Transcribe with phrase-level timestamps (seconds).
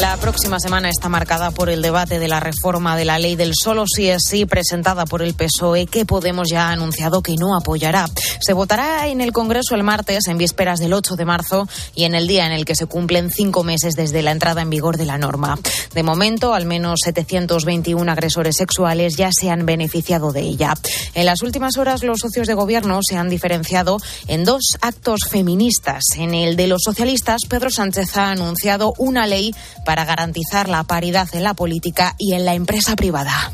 [0.00, 3.52] La próxima semana está marcada por el debate de la reforma de la ley del
[3.52, 7.56] solo sí es sí presentada por el PSOE que Podemos ya ha anunciado que no
[7.56, 8.08] apoyará.
[8.40, 12.14] Se votará en el Congreso el martes en vísperas del 8 de marzo y en
[12.14, 15.04] el día en el que se cumplen cinco meses desde la entrada en vigor de
[15.04, 15.58] la norma.
[15.94, 20.74] De momento, al menos 721 agresores sexuales ya se han beneficiado de ella.
[21.14, 26.04] En las últimas horas, los socios de gobierno se han diferenciado en dos actos feministas.
[26.16, 29.52] En el de los socialistas, Pedro Sánchez ha anunciado una ley
[29.88, 33.50] para garantizar la paridad en la política y en la empresa privada.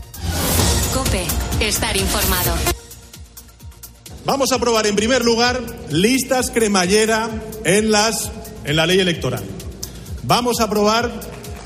[0.93, 1.25] Cope,
[1.61, 2.53] estar informado.
[4.25, 7.31] Vamos a aprobar en primer lugar listas cremallera
[7.65, 8.33] en las
[8.65, 9.45] en la ley electoral.
[10.25, 11.13] Vamos a aprobar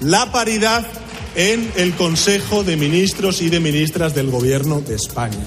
[0.02, 0.86] la paridad
[1.34, 5.46] en el Consejo de Ministros y de Ministras del Gobierno de España.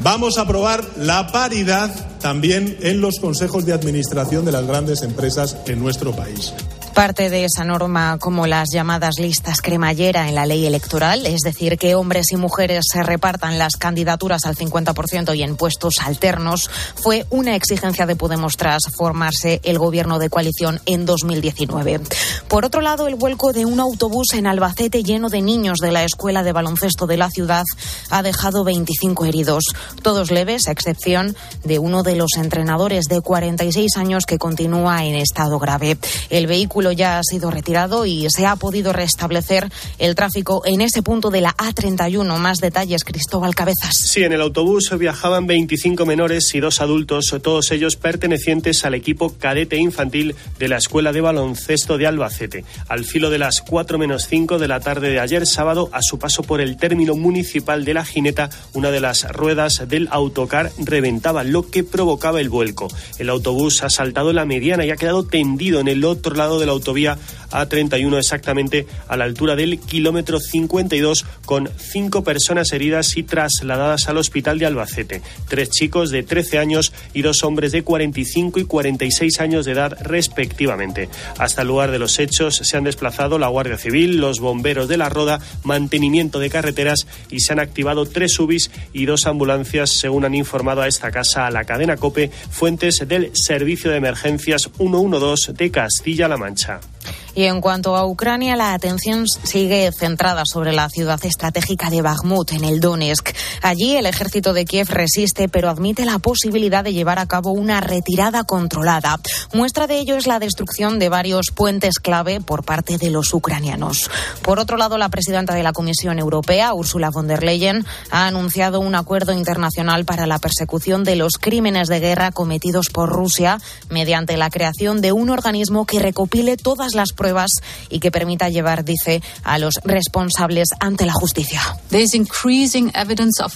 [0.00, 5.58] Vamos a aprobar la paridad también en los consejos de administración de las grandes empresas
[5.66, 6.54] en nuestro país.
[6.96, 11.76] Parte de esa norma, como las llamadas listas cremallera en la ley electoral, es decir,
[11.76, 17.26] que hombres y mujeres se repartan las candidaturas al 50% y en puestos alternos, fue
[17.28, 22.00] una exigencia de Podemos tras formarse el gobierno de coalición en 2019.
[22.48, 26.02] Por otro lado, el vuelco de un autobús en Albacete lleno de niños de la
[26.02, 27.64] escuela de baloncesto de la ciudad
[28.08, 29.64] ha dejado 25 heridos,
[30.00, 35.14] todos leves, a excepción de uno de los entrenadores de 46 años que continúa en
[35.14, 35.98] estado grave.
[36.30, 41.02] El vehículo ya ha sido retirado y se ha podido restablecer el tráfico en ese
[41.02, 42.38] punto de la A31.
[42.38, 43.94] Más detalles, Cristóbal Cabezas.
[43.94, 49.34] Sí, en el autobús viajaban 25 menores y dos adultos, todos ellos pertenecientes al equipo
[49.38, 52.64] cadete infantil de la Escuela de Baloncesto de Albacete.
[52.88, 56.18] Al filo de las 4 menos 5 de la tarde de ayer sábado, a su
[56.18, 61.44] paso por el término municipal de La Jineta, una de las ruedas del autocar reventaba,
[61.44, 62.88] lo que provocaba el vuelco.
[63.18, 66.66] El autobús ha saltado la mediana y ha quedado tendido en el otro lado de
[66.66, 67.18] la autovía
[67.50, 74.18] A31 exactamente a la altura del kilómetro 52 con cinco personas heridas y trasladadas al
[74.18, 75.22] hospital de Albacete.
[75.48, 79.96] Tres chicos de 13 años y dos hombres de 45 y 46 años de edad
[80.00, 81.08] respectivamente.
[81.38, 84.96] Hasta el lugar de los hechos se han desplazado la Guardia Civil, los bomberos de
[84.96, 90.24] la Roda, mantenimiento de carreteras y se han activado tres UBIs y dos ambulancias según
[90.24, 95.52] han informado a esta casa a la cadena COPE fuentes del Servicio de Emergencias 112
[95.52, 96.65] de Castilla-La Mancha.
[96.66, 96.95] marcha.
[97.34, 102.52] Y en cuanto a Ucrania, la atención sigue centrada sobre la ciudad estratégica de Bakhmut,
[102.52, 103.30] en el Donetsk.
[103.60, 107.80] Allí el ejército de Kiev resiste, pero admite la posibilidad de llevar a cabo una
[107.80, 109.20] retirada controlada.
[109.52, 114.10] Muestra de ello es la destrucción de varios puentes clave por parte de los ucranianos.
[114.42, 118.80] Por otro lado, la presidenta de la Comisión Europea, Ursula von der Leyen, ha anunciado
[118.80, 123.58] un acuerdo internacional para la persecución de los crímenes de guerra cometidos por Rusia
[123.90, 127.50] mediante la creación de un organismo que recopile todas las pruebas
[127.88, 131.60] y que permita llevar, dice, a los responsables ante la justicia.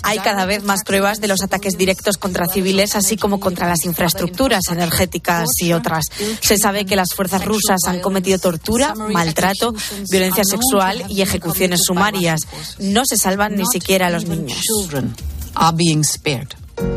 [0.02, 3.84] Hay cada vez más pruebas de los ataques directos contra civiles, así como contra las
[3.84, 6.04] infraestructuras energéticas y otras.
[6.40, 9.74] Se sabe que las fuerzas rusas han cometido tortura, maltrato,
[10.10, 12.40] violencia sexual y ejecuciones sumarias.
[12.78, 14.62] No se salvan ni siquiera los niños.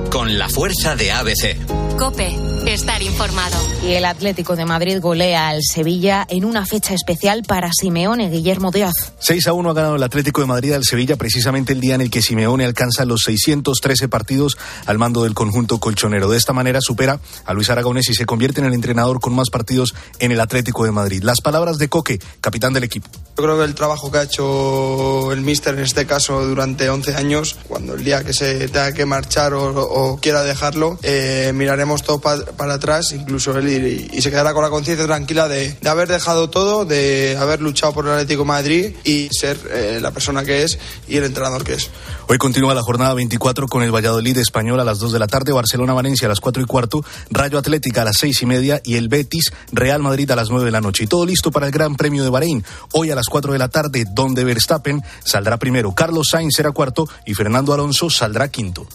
[0.10, 1.58] Con la fuerza de ABC.
[1.98, 2.36] Cope,
[2.66, 3.58] estar informado.
[3.84, 8.72] Y el Atlético de Madrid golea al Sevilla en una fecha especial para Simeone Guillermo
[8.72, 8.94] Díaz.
[9.20, 12.02] 6 a 1 ha ganado el Atlético de Madrid al Sevilla precisamente el día en
[12.02, 16.30] el que Simeone alcanza los 613 partidos al mando del conjunto colchonero.
[16.30, 19.50] De esta manera supera a Luis Aragonés y se convierte en el entrenador con más
[19.50, 21.22] partidos en el Atlético de Madrid.
[21.24, 23.10] Las palabras de Coque, capitán del equipo.
[23.38, 27.16] Yo creo que el trabajo que ha hecho el míster en este caso durante 11
[27.16, 32.04] años, cuando el día que se tenga que marchar o, o quiera dejarlo, eh, miraremos
[32.04, 35.74] todo pa, para atrás, incluso él, y, y se quedará con la conciencia tranquila de,
[35.74, 40.00] de, haber dejado todo, de haber luchado por el Atlético de Madrid y ser eh,
[40.02, 41.90] la persona que es y el entrenador que es.
[42.28, 45.52] Hoy continúa la jornada 24 con el Valladolid español a las 2 de la tarde,
[45.52, 49.10] Barcelona-Valencia a las 4 y cuarto, Rayo Atlética a las 6 y media y el
[49.10, 51.04] Betis Real Madrid a las 9 de la noche.
[51.04, 52.64] Y todo listo para el Gran Premio de Bahrein.
[52.94, 57.08] Hoy a las 4 de la tarde, donde Verstappen saldrá primero, Carlos Sainz será cuarto
[57.26, 58.88] y Fernando Alonso saldrá quinto.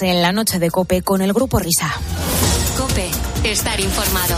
[0.00, 1.92] En la noche de Cope con el Grupo Risa.
[2.76, 3.08] Cope,
[3.44, 4.36] estar informado.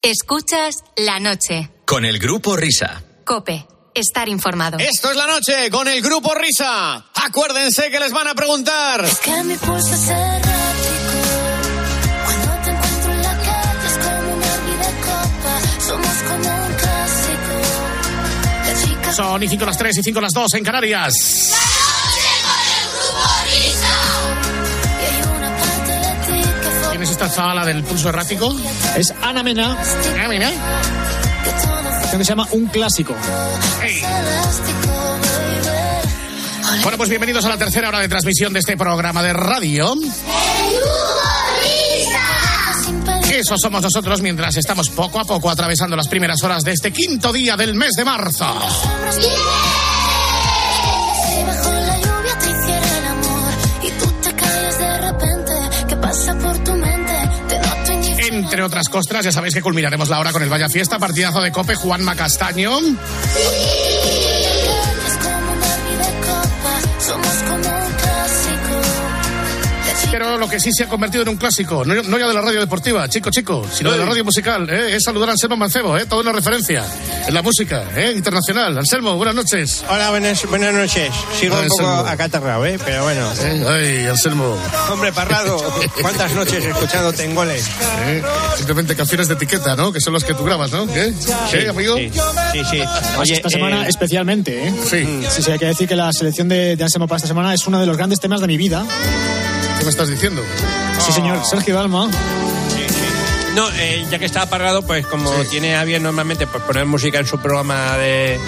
[0.00, 1.70] Escuchas la noche.
[1.84, 3.02] Con el Grupo Risa.
[3.24, 4.78] Cope, estar informado.
[4.78, 7.04] Esto es la noche con el Grupo Risa.
[7.14, 9.04] Acuérdense que les van a preguntar.
[9.04, 10.57] Es que mi pulso es
[19.18, 21.52] Son y 5 las 3 y 5 las 2 en Canarias.
[26.88, 28.54] ¿Quién es esta chavala del pulso errático?
[28.96, 29.76] Es Ana Mena.
[30.14, 30.52] Ana Mena.
[32.12, 33.16] Que se llama Un Clásico.
[33.82, 34.02] Hey.
[36.84, 39.96] Bueno, pues bienvenidos a la tercera hora de transmisión de este programa de radio.
[43.38, 47.32] Eso somos nosotros mientras estamos poco a poco atravesando las primeras horas de este quinto
[47.32, 48.52] día del mes de marzo.
[58.18, 61.52] Entre otras costras, ya sabéis que culminaremos la hora con el Vaya Fiesta, partidazo de
[61.52, 62.72] Cope, Juan Macastaño.
[70.18, 72.40] Pero lo que sí se ha convertido en un clásico, no, no ya de la
[72.40, 74.96] radio deportiva, chico, chico, sino de la radio musical, ¿eh?
[74.96, 76.06] es saludar a Anselmo Mancebo, ¿eh?
[76.06, 76.84] toda una referencia
[77.24, 78.14] en la música ¿eh?
[78.16, 78.76] internacional.
[78.76, 79.84] Anselmo, buenas noches.
[79.88, 81.12] Hola, buenas, buenas noches.
[81.38, 82.08] Sigo Ah, un poco Anselmo.
[82.10, 82.80] acatarrado, ¿eh?
[82.84, 83.30] Pero bueno.
[83.42, 83.64] ¿Eh?
[83.68, 84.58] Ay, Anselmo.
[84.90, 85.56] Hombre, Parrado,
[86.02, 87.68] ¿cuántas noches escuchándote en goles?
[88.06, 88.20] ¿eh?
[88.56, 89.92] Simplemente canciones de etiqueta, ¿no?
[89.92, 90.88] Que son las que tú grabas, ¿no?
[90.88, 91.14] ¿Qué?
[91.52, 91.96] ¿Qué, amigo?
[91.96, 92.10] Sí,
[92.54, 92.64] sí.
[92.72, 92.82] sí.
[93.18, 94.74] Oye, esta semana eh, especialmente, ¿eh?
[94.84, 95.06] Sí.
[95.30, 97.64] Sí, sí, hay que decir que la selección de, de Anselmo para esta semana es
[97.68, 98.84] uno de los grandes temas de mi vida.
[99.78, 100.42] ¿Qué me estás diciendo?
[101.04, 102.08] Sí, señor, Sergio Dalma.
[103.54, 105.48] No, eh, ya que está Parrado, pues como Sí.
[105.50, 108.38] tiene a bien normalmente pues, poner música en su programa de,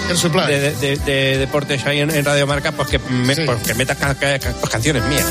[0.47, 3.41] de, de- de- de deportes ahí en, en Radio Marca, pues que, me, Sí.
[3.45, 5.25] pues que meta ca- ca- ca- pues, canciones mías.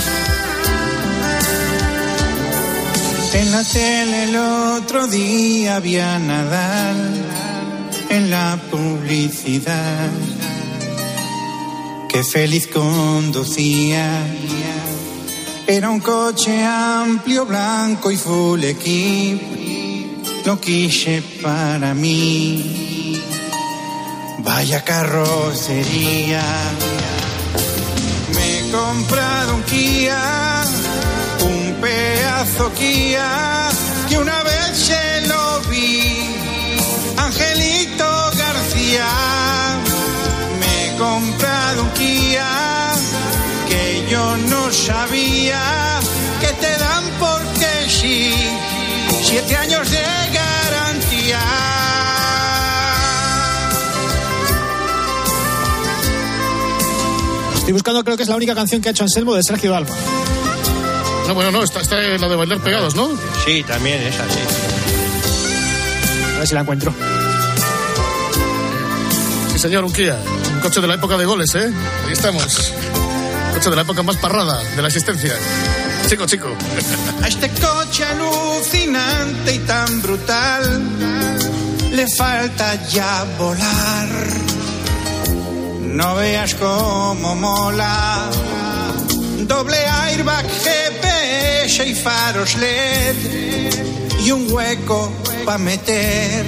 [3.33, 7.25] En la tele el otro día había Nadal
[8.11, 10.09] en la publicidad.
[12.09, 14.27] Qué feliz conducía.
[15.67, 19.41] Era un coche amplio, blanco y full equip.
[20.45, 23.23] Lo quise para mí.
[24.39, 26.43] Vaya carrocería.
[28.35, 30.63] Me he comprado un Kia,
[31.43, 33.69] un pedazo Kia,
[34.09, 36.35] que una vez se lo vi.
[37.17, 39.09] Angelito García,
[40.59, 42.80] me he comprado un Kia,
[44.11, 46.01] yo no sabía
[46.41, 48.35] que te dan porque sí.
[49.23, 51.41] Siete años de garantía.
[57.57, 59.95] Estoy buscando, creo que es la única canción que ha hecho Anselmo de Sergio Dalma.
[61.29, 63.09] No, bueno, no, está, está la de bailar pegados, ¿no?
[63.45, 64.41] Sí, también es así.
[66.35, 66.93] A ver si la encuentro.
[69.53, 70.19] Sí, señor, un Kia.
[70.55, 71.71] Un coche de la época de goles, ¿eh?
[72.07, 72.73] Ahí estamos.
[73.55, 75.35] Coche de la época más parrada de la existencia.
[76.09, 76.49] Chico, chico.
[77.23, 80.83] A este coche alucinante y tan brutal
[81.93, 84.09] le falta ya volar.
[85.83, 88.31] No veas cómo mola.
[89.41, 93.17] Doble airbag, GPS y faros LED
[94.25, 95.13] y un hueco
[95.45, 96.45] para meter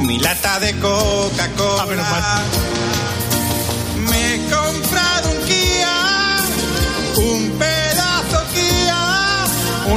[0.00, 2.42] mi lata de Coca-Cola.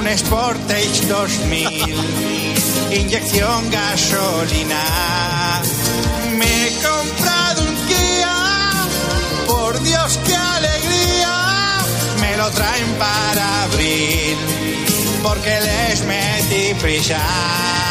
[0.04, 1.96] Un Sportage 2000,
[2.92, 4.82] inyección gasolina.
[6.38, 8.88] Me he comprado un Kia,
[9.48, 11.78] por Dios qué alegría,
[12.20, 14.38] me lo traen para abril,
[15.22, 17.83] porque les metí prisa.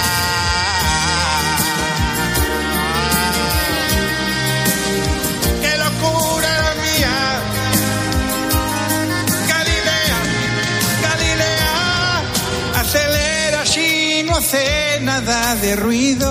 [14.42, 16.28] Hace nada de ruido,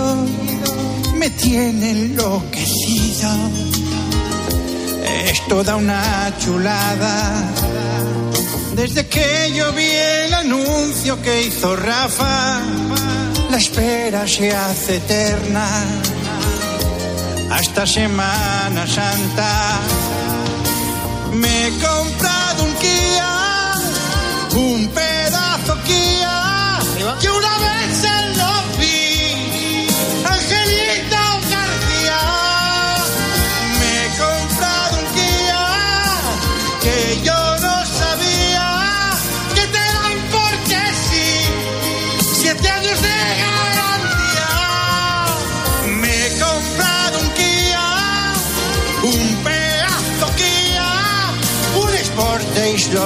[1.15, 3.30] me tiene enloquecido.
[5.25, 7.13] Es toda una chulada.
[8.75, 12.60] Desde que yo vi el anuncio que hizo Rafa,
[13.50, 15.68] la espera se hace eterna
[17.50, 19.80] hasta Semana Santa.
[21.34, 23.72] Me he comprado un Kia,
[24.56, 25.21] un pedazo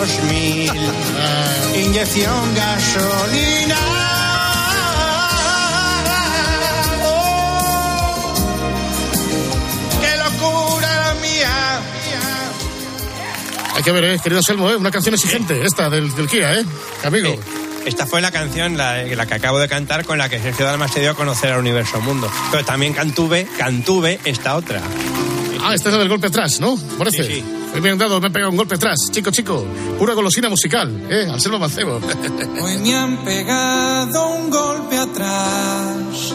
[0.06, 0.72] 2000.
[1.76, 3.76] Inyección gasolina.
[10.48, 11.82] Oh, la mía!
[13.76, 16.66] Hay que ver, eh, querido Selmo, eh, una canción exigente esta del, del Kia, ¿eh?
[17.04, 17.36] Amigo.
[17.86, 20.88] Esta fue la canción, la, la, que acabo de cantar, con la que Sergio Dalma
[20.88, 22.32] se dio a conocer al universo mundo.
[22.52, 24.82] Pero también cantuve, cantuve esta otra.
[25.68, 26.78] Ah, esta es del golpe atrás, ¿no?
[27.00, 27.24] Parece.
[27.24, 27.44] Sí, sí.
[27.74, 29.10] Hoy me han dado, me han pegado un golpe atrás.
[29.10, 29.66] Chico, chico,
[29.98, 31.28] pura golosina musical, ¿eh?
[31.28, 32.00] Anselmo Mancebo.
[32.62, 36.34] Hoy me han pegado un golpe atrás.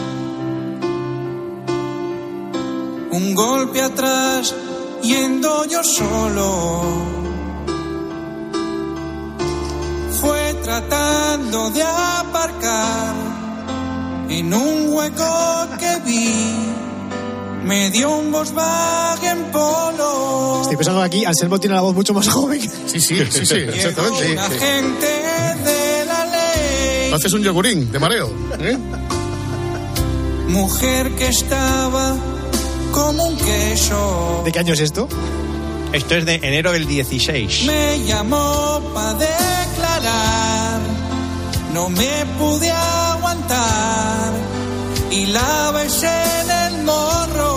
[3.11, 4.53] Un golpe atrás
[5.01, 6.83] yendo yo solo.
[10.19, 13.15] Fue tratando de aparcar
[14.27, 16.90] en un hueco que vi.
[17.63, 20.61] Me dio un Volkswagen Polo.
[20.63, 22.59] Estoy pensando aquí, Anselmo tiene la voz mucho más joven.
[22.61, 24.35] Sí, sí, sí, sí, exactamente.
[24.35, 25.07] La gente
[25.63, 27.13] de la ley.
[27.13, 28.77] Haces un yogurín de mareo, ¿eh?
[30.47, 32.15] Mujer que estaba
[32.91, 34.41] como un queso.
[34.43, 35.07] ¿De qué año es esto?
[35.93, 37.65] Esto es de enero del 16.
[37.65, 40.79] Me llamó para declarar,
[41.73, 44.31] no me pude aguantar
[45.11, 46.07] y la besé
[46.41, 47.50] en el morro.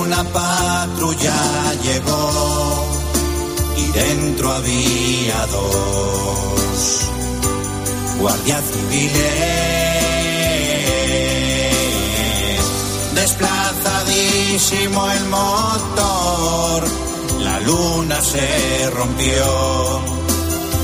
[0.00, 2.86] Una patrulla llegó
[3.76, 7.06] y dentro había dos
[8.20, 9.12] guardias civiles.
[13.14, 16.84] Desplazadísimo el motor,
[17.40, 19.44] la luna se rompió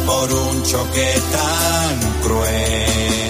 [0.06, 3.27] por un choque tan cruel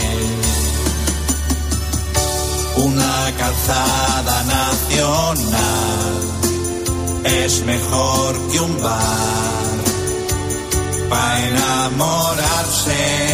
[2.98, 6.14] una calzada nacional
[7.24, 9.78] es mejor que un bar
[11.08, 13.27] para enamorarse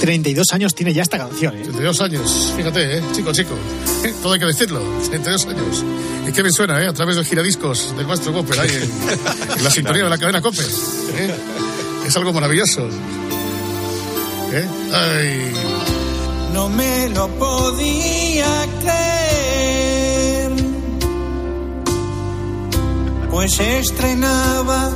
[0.00, 1.62] 32 años tiene ya esta canción, ¿eh?
[1.62, 3.02] 32 años, fíjate, ¿eh?
[3.12, 3.54] Chico, chico.
[4.22, 4.80] Todo hay que decirlo,
[5.10, 5.84] 32 años.
[6.26, 6.88] Y qué bien suena, ¿eh?
[6.88, 8.82] A través del giradiscos del maestro Copper, ahí en,
[9.58, 10.64] en la sintonía de la cadena Copper.
[10.64, 11.34] ¿eh?
[12.06, 12.88] Es algo maravilloso.
[14.52, 14.66] ¿Eh?
[14.92, 15.52] Ay.
[16.54, 20.50] No me lo podía creer,
[23.30, 24.90] pues estrenaba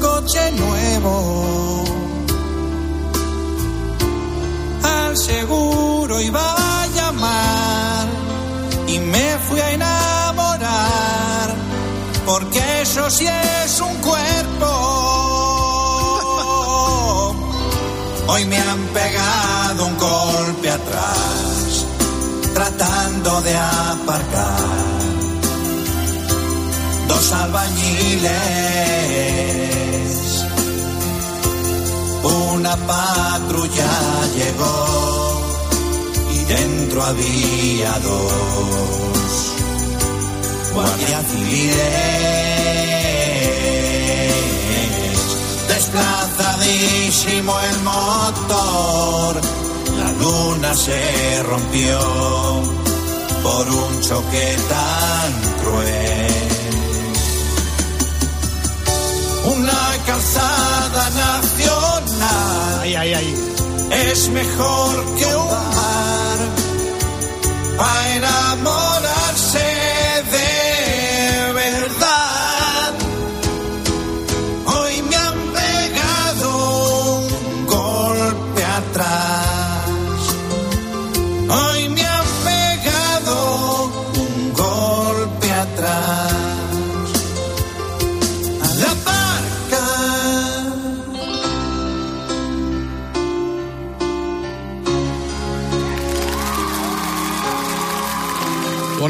[0.00, 2.01] coche nuevo.
[5.32, 6.46] Seguro iba
[6.82, 8.06] a llamar
[8.86, 11.48] y me fui a enamorar,
[12.26, 13.26] porque eso sí
[13.64, 14.70] es un cuerpo.
[18.28, 21.86] Hoy me han pegado un golpe atrás,
[22.54, 25.02] tratando de aparcar.
[27.08, 28.32] Dos albañiles,
[32.22, 33.92] una patrulla
[34.36, 35.21] llegó
[36.56, 39.52] dentro había dos
[40.74, 41.76] guardias civiles.
[45.68, 49.40] Desplazadísimo el motor,
[49.98, 51.98] la luna se rompió
[53.42, 56.32] por un choque tan cruel.
[59.44, 61.92] Una calzada nacional
[62.82, 63.61] Ahí, ahí, ahí.
[63.92, 66.38] Es mejor que un bar
[67.76, 68.91] para enamorarse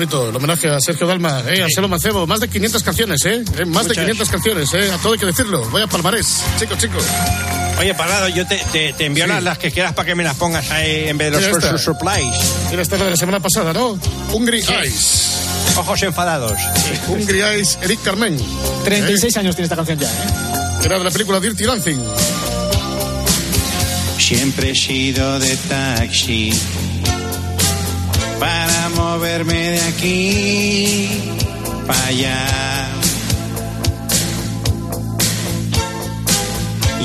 [0.02, 1.62] bonito, el homenaje a Sergio Dalma, ¿eh?
[1.62, 3.44] A Selo Mancebo, más de 500 canciones, ¿eh?
[3.58, 3.64] ¿Eh?
[3.66, 4.04] Más de Muchas.
[4.04, 4.90] 500 canciones, ¿eh?
[4.92, 5.64] A todo hay que decirlo.
[5.70, 6.98] Vaya palmarés, chico, chico.
[7.78, 9.30] Oye, Parado, yo te, te, te envío Sí.
[9.30, 11.84] las, las que quieras para que me las pongas ahí en vez de los first
[11.84, 12.34] supplies.
[12.70, 13.98] Mira, esta es la de la semana pasada, ¿no?
[14.32, 15.28] Hungry Eyes.
[15.76, 16.58] Ojos enfadados.
[17.08, 18.36] Hungry Eyes, Eric Carmen.
[18.84, 20.82] 36 años tiene esta canción ya, ¿eh?
[20.84, 21.98] Era de la película Dirty Dancing.
[24.18, 26.52] Siempre he sido de taxi.
[28.42, 31.08] Para moverme de aquí
[31.86, 32.88] para allá.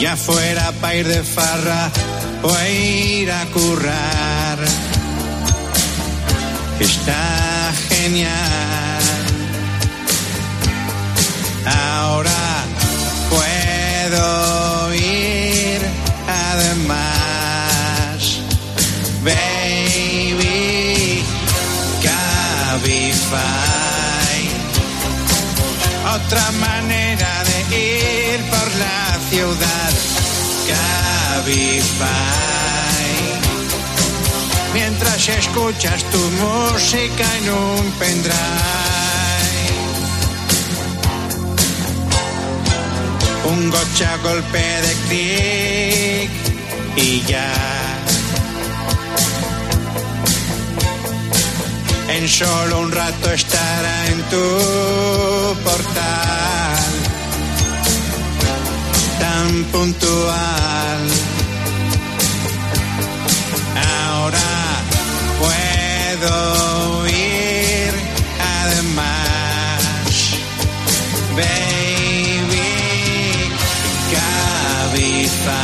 [0.01, 1.91] Ya fuera para ir de farra
[2.41, 4.58] o a ir a currar.
[6.79, 9.03] Está genial.
[11.65, 12.41] Ahora
[13.29, 15.37] puedo ir
[26.16, 29.92] Otra manera de ir por la ciudad.
[30.68, 32.08] Cabify.
[34.74, 38.38] Mientras escuchas tu música en un pendrive.
[43.50, 46.30] Un gocha golpe de clic
[46.96, 47.77] y ya.
[52.10, 56.94] En solo un rato estará en tu portal.
[59.20, 61.00] Tan puntual.
[64.06, 64.50] Ahora
[65.40, 67.94] puedo ir
[68.64, 70.12] además.
[71.36, 72.72] Baby,
[74.14, 75.58] Cabify.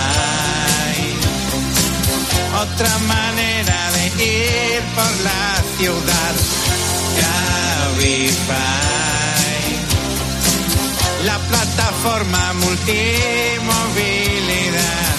[2.63, 6.12] Otra manera de ir por la ciudad.
[11.25, 15.15] La plataforma multimovilidad.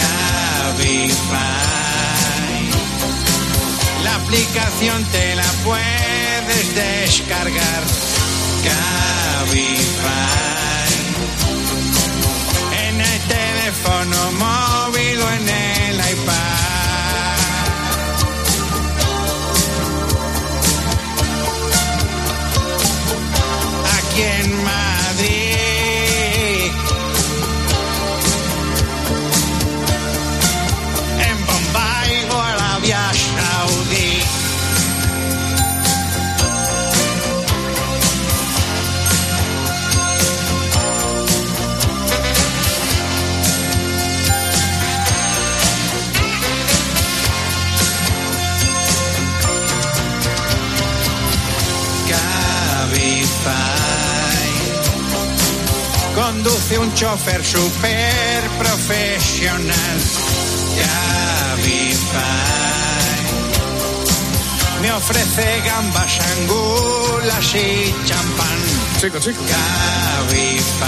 [0.00, 1.36] Cabify.
[4.04, 7.82] La aplicación te la puedes descargar.
[8.64, 10.15] Cabify.
[57.46, 59.98] Super profesional.
[60.80, 62.26] Cabify.
[64.82, 68.58] Me ofrece gambas, angulas y champán.
[69.00, 69.42] Chico, chico.
[69.54, 70.86] Cabify.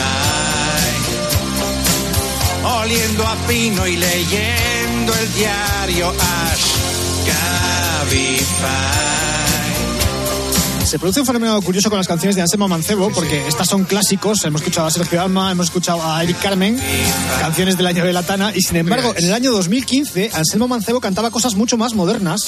[2.81, 6.61] Oliendo a pino y leyendo el diario As.
[8.11, 9.38] Cabify.
[10.89, 14.43] Se produce un fenómeno curioso con las canciones de Anselmo Mancebo, porque estas son clásicos.
[14.45, 16.81] Hemos escuchado a Sergio Alma, hemos escuchado a Eric Carmen,
[17.39, 20.99] canciones del año de la Tana, y sin embargo, en el año 2015, Anselmo Mancebo
[20.99, 22.47] cantaba cosas mucho más modernas,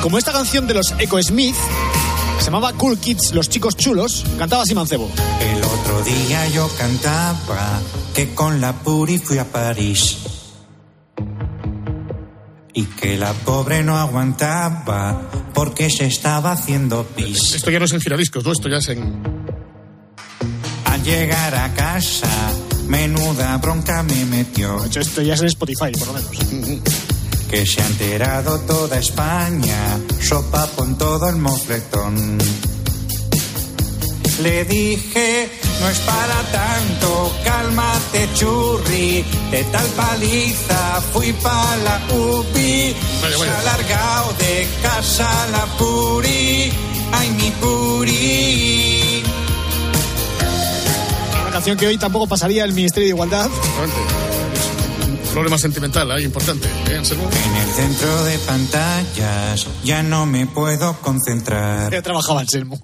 [0.00, 1.54] como esta canción de los Echo Smith,
[2.38, 5.10] que se llamaba Cool Kids, los chicos chulos, cantaba así Mancebo.
[5.38, 7.78] El otro día yo cantaba
[8.14, 10.16] que con la Puri fui a París.
[12.74, 17.54] Y que la pobre no aguantaba porque se estaba haciendo pis.
[17.54, 18.52] Esto ya no es en giradiscos, ¿no?
[18.52, 19.22] Esto ya es en.
[20.86, 22.52] Al llegar a casa,
[22.86, 24.84] menuda bronca me metió.
[24.84, 26.30] Esto ya es en Spotify, por lo menos.
[27.50, 32.38] Que se ha enterado toda España, sopa con todo el mofletón.
[34.42, 35.50] Le dije,
[35.82, 43.62] no es para tanto, cálmate churri, de tal paliza fui pa' la UBI, se ha
[43.62, 46.72] largado de casa la puri,
[47.12, 49.22] ay mi puri.
[51.42, 53.50] Una canción que hoy tampoco pasaría el Ministerio de Igualdad.
[55.10, 56.68] Un problema sentimental ahí importante.
[56.90, 57.28] ¿eh, Anselmo?
[57.28, 61.90] En el centro de pantallas ya no me puedo concentrar.
[61.90, 62.80] Ya trabajaba Anselmo.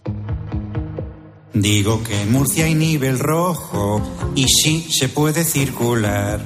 [1.54, 4.02] Digo que en Murcia hay nivel rojo
[4.34, 6.40] y sí se puede circular.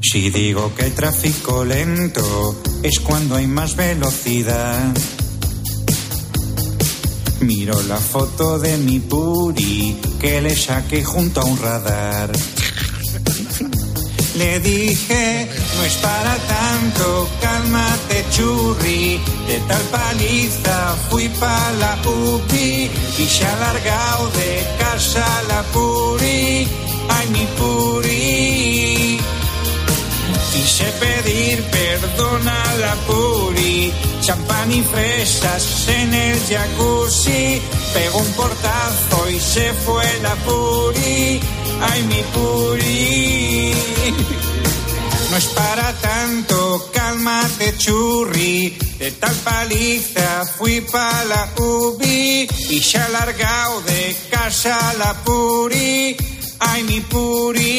[0.00, 4.94] Si digo que el tráfico lento es cuando hay más velocidad.
[7.40, 12.30] Miro la foto de mi puri que le saqué junto a un radar.
[14.34, 22.90] Le dije, no es para tanto, cálmate churri, de tal paliza fui pa' la UPI
[23.18, 26.66] y se ha largado de casa la puri,
[27.08, 29.20] ay mi puri.
[30.52, 37.62] Quise pedir perdón a la puri, champán y fresas en el jacuzzi.
[37.92, 41.40] Pegó un portazo y se fue la puri.
[41.90, 43.74] Ay, mi puri.
[45.30, 48.76] No es para tanto, cálmate churri.
[48.98, 56.16] De tal paliza fui pa' la UBI y se ha largado de casa la puri.
[56.60, 57.70] Ay, mi puri.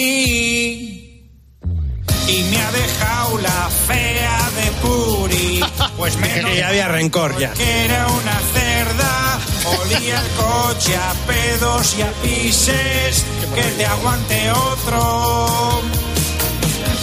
[2.28, 5.64] Y me ha dejado la fea de puri.
[5.98, 7.54] Pues menos Ya había rencor ya.
[7.54, 9.35] que era una cerda.
[9.82, 13.26] Olía el coche a pedos y a pises.
[13.54, 15.82] Que te aguante otro.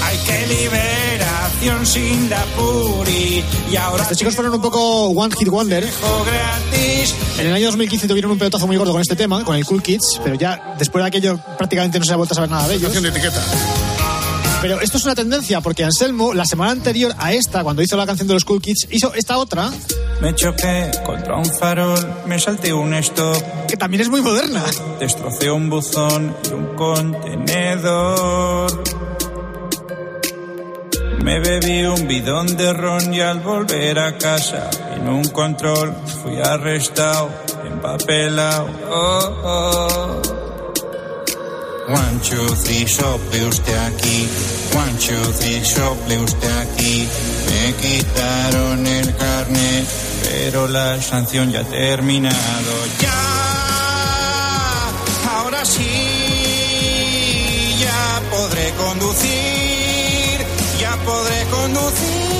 [0.04, 3.44] Hay que liberación sin la puri.
[3.70, 5.84] Y ahora Estos chicos fueron un poco One Hit Wonder.
[5.84, 7.14] gratis.
[7.38, 9.82] En el año 2015 tuvieron un pelotazo muy gordo con este tema, con el Cool
[9.82, 12.74] Kids, pero ya después de aquello prácticamente no se ha vuelto a saber nada de
[12.74, 12.92] ellos.
[12.92, 13.42] Canción de etiqueta.
[14.62, 18.06] Pero esto es una tendencia, porque Anselmo, la semana anterior a esta, cuando hizo la
[18.06, 19.72] canción de los Cool Kids, hizo esta otra,
[20.20, 24.62] Me choqué contra un farol, me salté un stop, que también es muy moderna.
[25.00, 28.70] destrocé un buzón y un contenedor.
[31.24, 36.36] Me bebí un bidón de ron y al volver a casa en un control fui
[36.36, 37.30] arrestado,
[37.64, 38.68] empapelado.
[38.88, 40.51] Oh, oh.
[41.88, 44.28] One, two, three, sople usted aquí.
[44.72, 47.08] One, two, three, sople usted aquí.
[47.48, 49.86] Me quitaron el carnet,
[50.22, 52.86] pero la sanción ya ha terminado.
[53.00, 53.10] Ya,
[55.34, 55.82] ahora sí,
[57.80, 60.46] ya podré conducir,
[60.78, 62.31] ya podré conducir,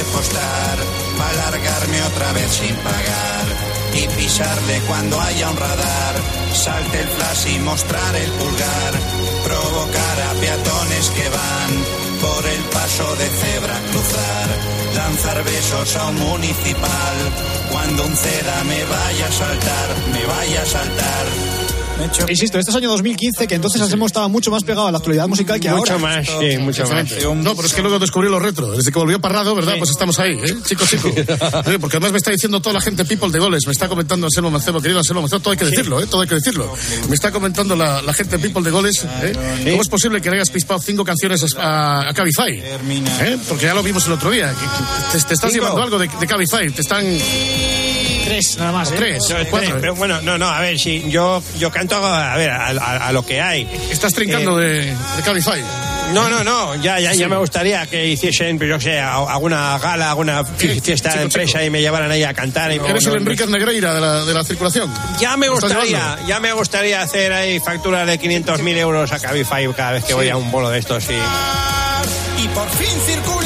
[0.00, 0.78] repostar,
[1.18, 1.50] para
[2.06, 3.46] otra vez sin pagar
[3.94, 6.14] y pisarle cuando haya un radar.
[6.54, 8.92] Salte el flash y mostrar el pulgar,
[9.44, 11.72] provocar a peatones que van
[12.20, 14.48] por el paso de cebra cruzar,
[14.94, 17.16] lanzar besos a un municipal.
[17.70, 21.59] Cuando un ceda me vaya a saltar, me vaya a saltar.
[22.28, 25.28] Insisto, este es año 2015, que entonces Anselmo estaba mucho más pegado a la actualidad
[25.28, 25.80] musical que ahora.
[25.80, 27.06] Mucho más, sí, mucho más.
[27.36, 28.70] No, pero es que luego descubrí los retro.
[28.72, 29.74] Desde que volvió Parrado, ¿verdad?
[29.78, 30.54] Pues estamos ahí, ¿eh?
[30.64, 31.10] Chico, chico.
[31.14, 33.62] Sí, Porque además me está diciendo toda la gente people de goles.
[33.66, 35.40] Me está comentando Anselmo Mancebo, querido Anselmo Mancebo.
[35.40, 36.06] Todo hay que decirlo, ¿eh?
[36.06, 36.72] Todo hay que decirlo.
[37.08, 39.32] Me está comentando la, la gente people de goles, ¿eh?
[39.70, 42.52] ¿Cómo es posible que le hayas pispado cinco canciones a, a Cabify?
[42.58, 43.38] ¿Eh?
[43.48, 44.52] Porque ya lo vimos el otro día.
[45.12, 45.64] Te, te estás Cinco.
[45.64, 46.70] llevando algo de, de Cabify.
[46.70, 47.04] Te están...
[48.30, 48.94] Tres, nada más, ¿eh?
[48.96, 49.78] Tres, No, cuatro.
[49.80, 53.12] Pero bueno, no, no, a ver, si yo, yo canto a, ver, a, a- a
[53.12, 53.68] lo que hay.
[53.90, 55.60] Estás trincando de, de Cabify.
[56.14, 59.76] No, no, no, ya, ya, ya me gustaría que hiciesen, pues, yo sé, a- alguna
[59.80, 61.64] gala, alguna fi- fiesta de empresa chico.
[61.64, 62.70] y me llevaran ahí a cantar.
[62.72, 64.92] Y me- Eres el no, Enrique Negreira de la, de la circulación.
[65.18, 69.18] Ya me ¿Lo estás gustaría, ya me gustaría hacer ahí facturas de 500.000 euros a
[69.18, 71.04] Cabify cada vez que voy a un bolo de estos.
[71.10, 72.42] Y...
[72.44, 73.39] y por fin circular.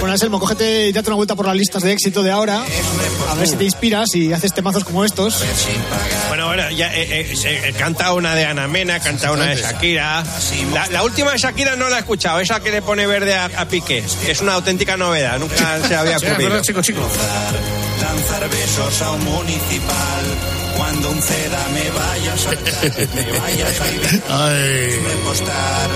[0.00, 2.62] Bueno, Anselmo, cógete y date una vuelta por las listas de éxito de ahora,
[3.30, 5.42] a ver si te inspiras y haces temazos como estos.
[6.28, 9.46] Bueno, bueno, ya he, he- he- he cantado una de Ana Mena, he cantado una
[9.46, 10.22] de Shakira.
[10.72, 13.46] La, la última de Shakira no la he escuchado, esa que le pone verde a,
[13.46, 14.04] a Piqué.
[14.28, 16.50] Es una auténtica novedad, nunca se había ocurrido.
[16.50, 17.00] ¿verdad, chico, chico?
[18.00, 20.24] Lanzar besos a un municipal
[20.76, 24.90] cuando un ceda me vaya a saltar, me vaya a saltar, Ay.
[25.08, 25.90] repostar.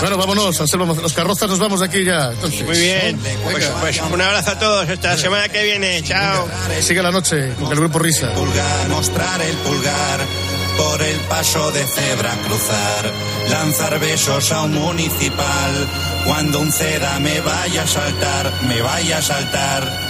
[0.00, 2.30] Bueno, vámonos, Anselmo, los carrozas nos vamos de aquí ya.
[2.32, 2.64] Entonces.
[2.64, 6.46] Muy bien, pues, pues un abrazo a todos, hasta la semana que viene, chao.
[6.80, 8.32] Sigue la noche con el grupo Risa.
[8.32, 10.20] pulgar, mostrar el pulgar,
[10.76, 13.12] por el paso de cebra cruzar,
[13.50, 15.88] lanzar besos a un municipal,
[16.24, 20.07] cuando un ceda me vaya a saltar, me vaya a saltar.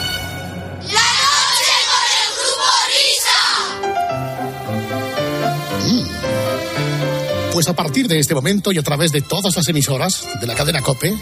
[7.58, 10.54] Pues a partir de este momento y a través de todas las emisoras de la
[10.54, 11.12] cadena COPE,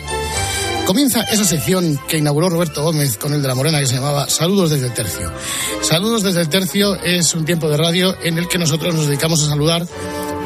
[0.85, 4.29] comienza esa sección que inauguró Roberto Gómez con el de la Morena que se llamaba
[4.29, 5.33] Saludos desde el Tercio.
[5.81, 9.43] Saludos desde el Tercio es un tiempo de radio en el que nosotros nos dedicamos
[9.45, 9.87] a saludar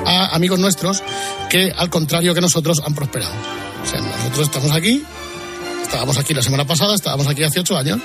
[0.06, 1.02] a amigos nuestros
[1.48, 3.32] que, al contrario que nosotros, han prosperado.
[3.82, 5.04] O sea, nosotros estamos aquí,
[5.90, 7.98] estábamos aquí la semana pasada, estábamos aquí hace ocho años,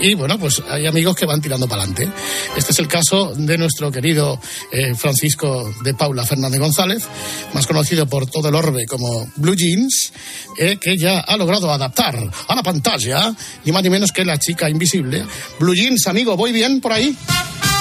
[0.00, 2.08] y bueno, pues hay amigos que van tirando para adelante.
[2.56, 4.40] Este es el caso de nuestro querido
[4.72, 7.04] eh, Francisco de Paula Fernández González,
[7.52, 10.10] más conocido por todo el orbe como Blue Jeans,
[10.58, 12.16] eh, que ya ha logrado adaptar
[12.48, 13.30] a la pantalla,
[13.62, 15.22] ni más ni menos que la chica invisible.
[15.60, 17.14] Blue Jeans, amigo, ¿voy bien por ahí?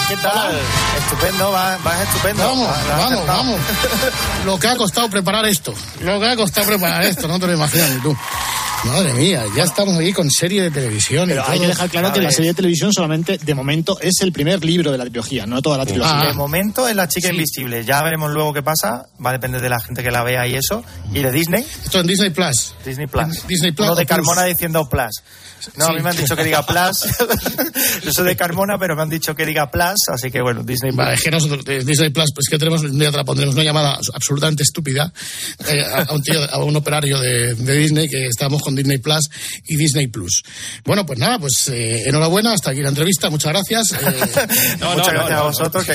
[0.09, 0.57] ¿Qué tal?
[0.99, 2.43] Estupendo, vas, vas estupendo.
[2.43, 3.59] Vamos, Vas- vamos, vamos.
[4.45, 5.73] Lo que ha costado preparar esto.
[6.01, 8.15] Lo que ha costado preparar esto, no te lo imaginas ni tú.
[8.85, 12.13] Madre mía, ya estamos aquí con serie de televisión y Pero hay que dejar claro
[12.13, 15.45] que la serie de televisión solamente, de momento, es el primer libro de la trilogía,
[15.45, 16.27] no toda la trilogía.
[16.27, 17.83] De momento es la chica invisible.
[17.83, 19.07] Ya veremos luego qué pasa.
[19.23, 20.83] Va a depender de la gente que la vea y eso.
[21.11, 21.65] Y de Disney.
[21.83, 22.75] Esto en Disney Plus.
[22.85, 23.47] Disney Plus.
[23.47, 24.15] Disney Plus Uno de Plus.
[24.15, 25.23] Carmona diciendo Plus.
[25.75, 26.99] No, a mí me han dicho que diga Plus.
[28.03, 29.95] Yo soy de Carmona, pero me han dicho que diga Plus.
[30.13, 30.97] Así que bueno, Disney Plus.
[30.97, 33.55] Vale, es que nosotros, de Disney Plus, pues que tenemos, un día te la pondremos
[33.55, 35.11] una llamada absolutamente estúpida
[35.67, 39.29] eh, a, un tío, a un operario de, de Disney que estamos con Disney Plus
[39.65, 40.43] y Disney Plus.
[40.85, 43.93] Bueno, pues nada, pues eh, enhorabuena, hasta aquí la entrevista, muchas gracias.
[43.93, 45.85] Eh, no, Muchas no, gracias no, a vosotros.
[45.85, 45.93] Que...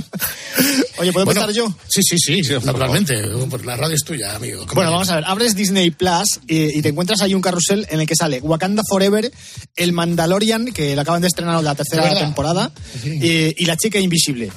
[0.98, 1.74] Oye, ¿puedo Bueno, empezar yo?
[1.88, 3.14] Sí, sí, sí, naturalmente.
[3.48, 4.66] Pues la radio es tuya, amigo.
[4.74, 8.06] Bueno, vamos a ver, abres Disney Plus y te encuentras ahí un carrusel en el
[8.06, 9.30] que sale Wakanda Forever,
[9.76, 12.70] el Mandalorian, que lo acaban de estrenar la tercera temporada,
[13.04, 14.50] y la chica invisible.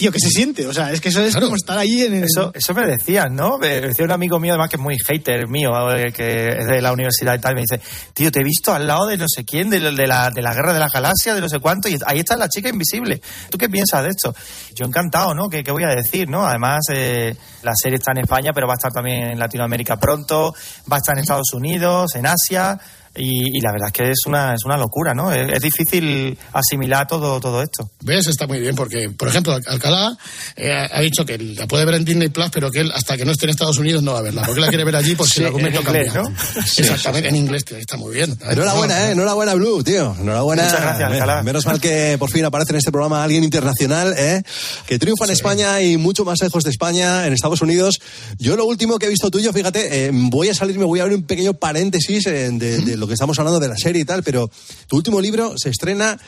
[0.00, 0.66] Tío, ¿qué se siente?
[0.66, 2.24] O sea, es que eso es como estar ahí en el...
[2.24, 3.58] Eso, eso me decían, ¿no?
[3.58, 6.80] Me decía un amigo mío, además, que es muy hater mío, eh, que es de
[6.80, 7.82] la universidad y tal, me dice,
[8.14, 10.54] tío, te he visto al lado de no sé quién, de, de la, de la
[10.54, 13.20] guerra de la galaxia, de no sé cuánto, y ahí está la chica invisible.
[13.50, 14.34] ¿Tú qué piensas de esto?
[14.74, 15.50] Yo encantado, ¿no?
[15.50, 16.46] ¿Qué, qué voy a decir, no?
[16.46, 20.54] Además, eh, la serie está en España, pero va a estar también en Latinoamérica pronto,
[20.90, 22.80] va a estar en Estados Unidos, en Asia,
[23.16, 25.32] y, y la verdad es que es una, es una locura, ¿no?
[25.32, 27.90] Es, es difícil asimilar todo, todo esto.
[28.02, 28.26] ¿Ves?
[28.28, 30.16] Está muy bien, porque, por ejemplo, Alcalá
[30.56, 33.24] eh, ha dicho que la puede ver en Disney Plus, pero que él, hasta que
[33.24, 34.42] no esté en Estados Unidos, no va a verla.
[34.42, 36.30] Porque la quiere ver allí, por si Sí, el argumento inglés, cambia.
[36.30, 36.60] ¿no?
[36.60, 38.36] Exactamente, en inglés, tío, está muy bien.
[38.48, 39.12] Enhorabuena, ¿eh?
[39.12, 40.14] Enhorabuena, Blue, tío.
[40.20, 40.64] Enhorabuena.
[40.64, 41.42] Muchas gracias, Alcalá.
[41.42, 44.42] Menos mal que por fin aparece en este programa alguien internacional, ¿eh?
[44.86, 48.00] Que triunfa en España y mucho más lejos de España, en Estados Unidos.
[48.38, 51.02] Yo lo último que he visto tuyo, fíjate, eh, voy a salir, me voy a
[51.02, 54.04] abrir un pequeño paréntesis eh, de, de lo que estamos hablando de la serie y
[54.04, 54.50] tal, pero
[54.86, 56.18] tu último libro se estrena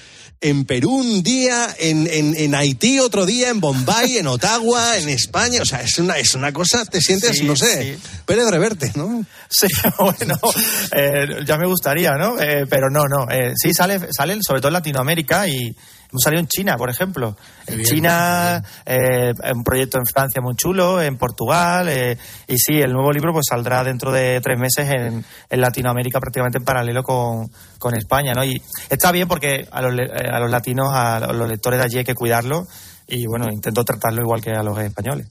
[0.40, 5.08] en Perú un día, en, en, en Haití otro día, en Bombay, en Ottawa, en
[5.08, 5.62] España.
[5.62, 9.24] O sea, es una, es una cosa, te sientes, Sí, no sé, Pérez Reverte, ¿no?
[9.48, 10.34] Sí, bueno,
[10.96, 12.40] eh, ya me gustaría, ¿no?
[12.40, 13.30] Eh, pero no, no.
[13.30, 15.76] eh, sí, sale, sale sobre todo en Latinoamérica y
[16.12, 17.36] hemos salido en China, por ejemplo.
[17.66, 21.88] En bien, China, eh, un proyecto en Francia muy chulo, en Portugal.
[21.88, 26.20] eh, y sí, el nuevo libro pues saldrá dentro de tres meses en, en Latinoamérica
[26.20, 28.44] prácticamente en paralelo con, con España, ¿no?
[28.44, 31.98] Y está bien porque a los, eh, a los latinos, a los lectores de allí
[31.98, 32.66] hay que cuidarlo.
[33.14, 35.26] Y bueno, intento tratarlo igual que a los españoles.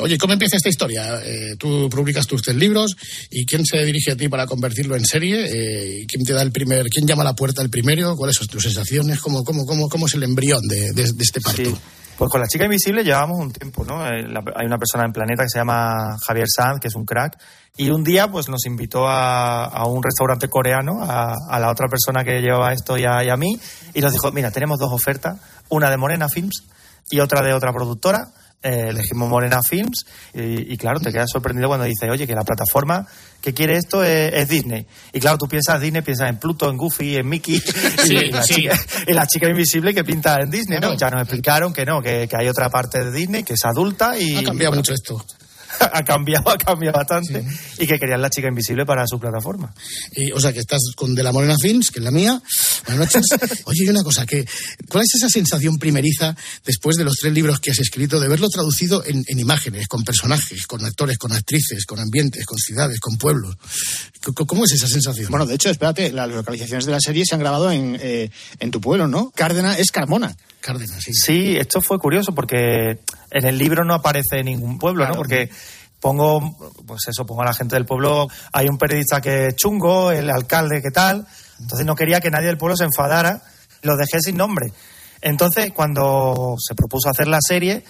[0.00, 1.20] Oye, ¿cómo empieza esta historia?
[1.22, 2.96] Eh, tú publicas tus tres libros
[3.30, 5.44] y ¿quién se dirige a ti para convertirlo en serie?
[5.44, 8.16] Eh, ¿y ¿Quién te da el primer, quién llama a la puerta el primero?
[8.16, 9.20] ¿Cuáles son tus sensaciones?
[9.20, 11.62] ¿Cómo, cómo, cómo, cómo es el embrión de, de- de este parto?
[11.62, 11.76] Sí.
[12.16, 14.06] Pues con la chica invisible llevamos un tiempo, ¿no?
[14.06, 17.04] Eh, la- hay una persona en Planeta que se llama Javier Sanz, que es un
[17.04, 17.36] crack,
[17.76, 21.86] y un día pues nos invitó a, a un restaurante coreano, a, a la otra
[21.88, 23.60] persona que llevaba esto y a, y a mí,
[23.92, 26.62] y nos dijo, mira, tenemos dos ofertas, una de Morena Films
[27.10, 28.28] y otra de otra productora.
[28.62, 32.42] Eh, elegimos Morena Films y, y, claro, te quedas sorprendido cuando dice, oye, que la
[32.42, 33.06] plataforma
[33.40, 34.84] que quiere esto es, es Disney.
[35.12, 37.60] Y claro, tú piensas Disney, piensas en Pluto, en Goofy, en Mickey
[38.04, 38.54] Sí, y, la sí.
[38.54, 40.94] chica, y la chica invisible que pinta en Disney, ¿no?
[40.96, 44.18] Ya nos explicaron que no, que, que hay otra parte de Disney que es adulta
[44.18, 44.36] y...
[44.36, 45.24] Ha cambiado mucho esto.
[45.92, 47.44] ha cambiado, ha cambiado bastante
[47.78, 49.74] y que querían la chica invisible para su plataforma.
[50.12, 52.40] Y, o sea, que estás con De la Morena Films, que es la mía.
[52.86, 53.62] Buenas noches.
[53.64, 54.46] Oye, y una cosa, que,
[54.88, 58.48] ¿cuál es esa sensación primeriza después de los tres libros que has escrito de verlo
[58.48, 63.16] traducido en, en imágenes, con personajes, con actores, con actrices, con ambientes, con ciudades, con
[63.18, 63.56] pueblos?
[64.34, 65.30] ¿Cómo es esa sensación?
[65.30, 68.70] Bueno, de hecho, espérate, las localizaciones de la serie se han grabado en, eh, en
[68.70, 69.30] tu pueblo, ¿no?
[69.34, 70.36] Cárdenas es Carmona.
[70.66, 71.12] Cárdenas, sí.
[71.14, 72.98] Sí, esto fue curioso porque
[73.30, 75.14] en el libro no aparece ningún pueblo, ¿no?
[75.14, 75.48] Porque
[76.00, 80.10] pongo, pues eso, pongo a la gente del pueblo, hay un periodista que es chungo,
[80.10, 81.24] el alcalde que tal,
[81.60, 83.42] entonces no quería que nadie del pueblo se enfadara,
[83.82, 84.72] lo dejé sin nombre.
[85.20, 87.84] Entonces, cuando se propuso hacer la serie,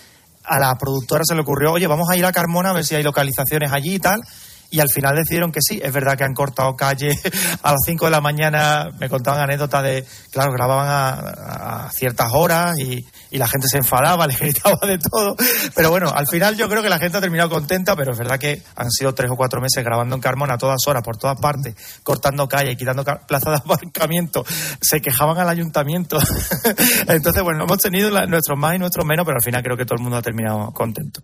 [0.45, 2.95] a la productora se le ocurrió, oye, vamos a ir a Carmona a ver si
[2.95, 4.21] hay localizaciones allí y tal.
[4.71, 5.81] Y al final decidieron que sí.
[5.83, 7.11] Es verdad que han cortado calle
[7.63, 8.89] a las 5 de la mañana.
[8.99, 13.77] Me contaban anécdotas de, claro, grababan a, a ciertas horas y, y la gente se
[13.77, 15.37] enfadaba, les gritaba de todo.
[15.75, 18.39] Pero bueno, al final yo creo que la gente ha terminado contenta, pero es verdad
[18.39, 21.39] que han sido tres o cuatro meses grabando en Carmona a todas horas, por todas
[21.39, 24.45] partes, cortando calle, quitando plazas de aparcamiento.
[24.81, 26.19] Se quejaban al ayuntamiento.
[27.09, 29.85] Entonces, bueno, hemos tenido la- nuestros más y nuestros menos, pero al final creo que
[29.85, 31.21] todo el mundo ha terminado contento.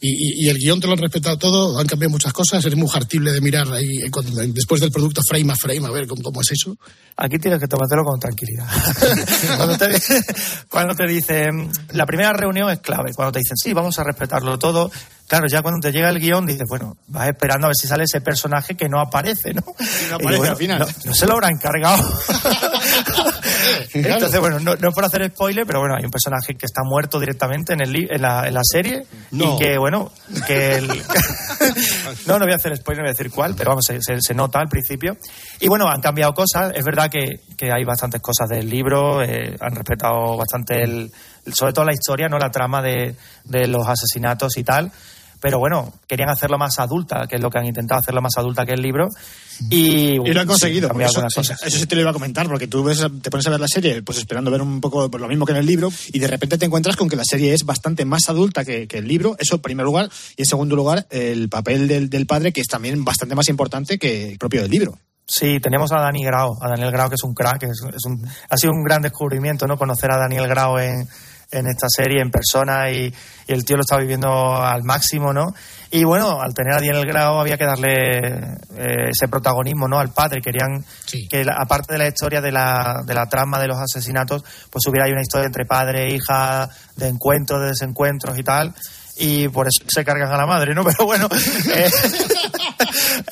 [0.00, 2.64] Y, y- y el guion te lo han respetado todo, han cambiado muchas cosas.
[2.64, 5.90] eres muy hartible de mirar ahí eh, cuando- después del producto frame a frame, a
[5.90, 6.76] ver cómo, cómo es eso.
[7.16, 8.66] Aquí tienes que tomártelo con tranquilidad.
[9.56, 9.88] cuando, te,
[10.68, 11.23] cuando te dicen,
[11.92, 14.90] la primera reunión es clave, cuando te dicen, sí, vamos a respetarlo todo,
[15.26, 18.04] claro, ya cuando te llega el guion dices, bueno, vas esperando a ver si sale
[18.04, 19.64] ese personaje que no aparece, ¿no?
[19.78, 20.78] Y no aparece al final.
[20.80, 22.02] No, no se lo habrá encargado.
[23.94, 27.18] Entonces, bueno, no, no por hacer spoiler, pero bueno, hay un personaje que está muerto
[27.20, 29.54] directamente en, el, li- en, la, en la serie No.
[29.54, 30.10] y que, bueno,
[30.46, 30.76] que...
[30.76, 30.88] el-
[32.26, 34.20] no, no voy a hacer spoiler, no voy a decir cuál, pero vamos, se, se-
[34.20, 35.16] se nota al principio.
[35.60, 36.72] Y bueno, han cambiado cosas.
[36.74, 41.10] Es verdad que, que hay bastantes cosas del libro, eh, han respetado bastante, el,
[41.52, 44.90] sobre todo la historia, no la trama de, de los asesinatos y tal.
[45.44, 48.64] Pero bueno, querían hacerlo más adulta, que es lo que han intentado hacerlo más adulta
[48.64, 49.10] que el libro.
[49.70, 50.88] Y, Y lo han conseguido.
[50.88, 51.62] sí, eso, cosas.
[51.62, 53.68] eso- sí te lo iba a comentar, porque tú ves- te pones a ver la
[53.68, 56.56] serie pues esperando ver un poco lo mismo que en el libro y de repente
[56.56, 59.36] te encuentras con que la serie es bastante más adulta que, que el libro.
[59.38, 60.08] Eso en primer lugar.
[60.36, 63.98] Y en segundo lugar, el papel del, del padre, que es también bastante más importante
[63.98, 64.98] que el propio del libro.
[65.26, 68.26] Sí, tenemos a Dani Grau, a Daniel Grau, que es un crack, es, es un,
[68.48, 69.76] ha sido un gran descubrimiento, ¿no?
[69.78, 71.06] Conocer a Daniel Grau en,
[71.58, 73.12] en esta serie, en persona, y,
[73.46, 75.54] y el tío lo está viviendo al máximo, ¿no?
[75.90, 77.92] Y bueno, al tener a Daniel Grau había que darle
[78.76, 79.98] eh, ese protagonismo, ¿no?
[79.98, 80.40] Al padre.
[80.42, 80.84] Querían
[81.30, 84.84] que, la- aparte de la historia de la, de la trama de los asesinatos, pues
[84.88, 88.74] hubiera ahí una historia entre padre e hija, de encuentros, de desencuentros y tal.
[89.16, 90.84] Y por eso se cargan a la madre, ¿no?
[90.84, 91.28] Pero bueno,
[91.72, 91.90] eh,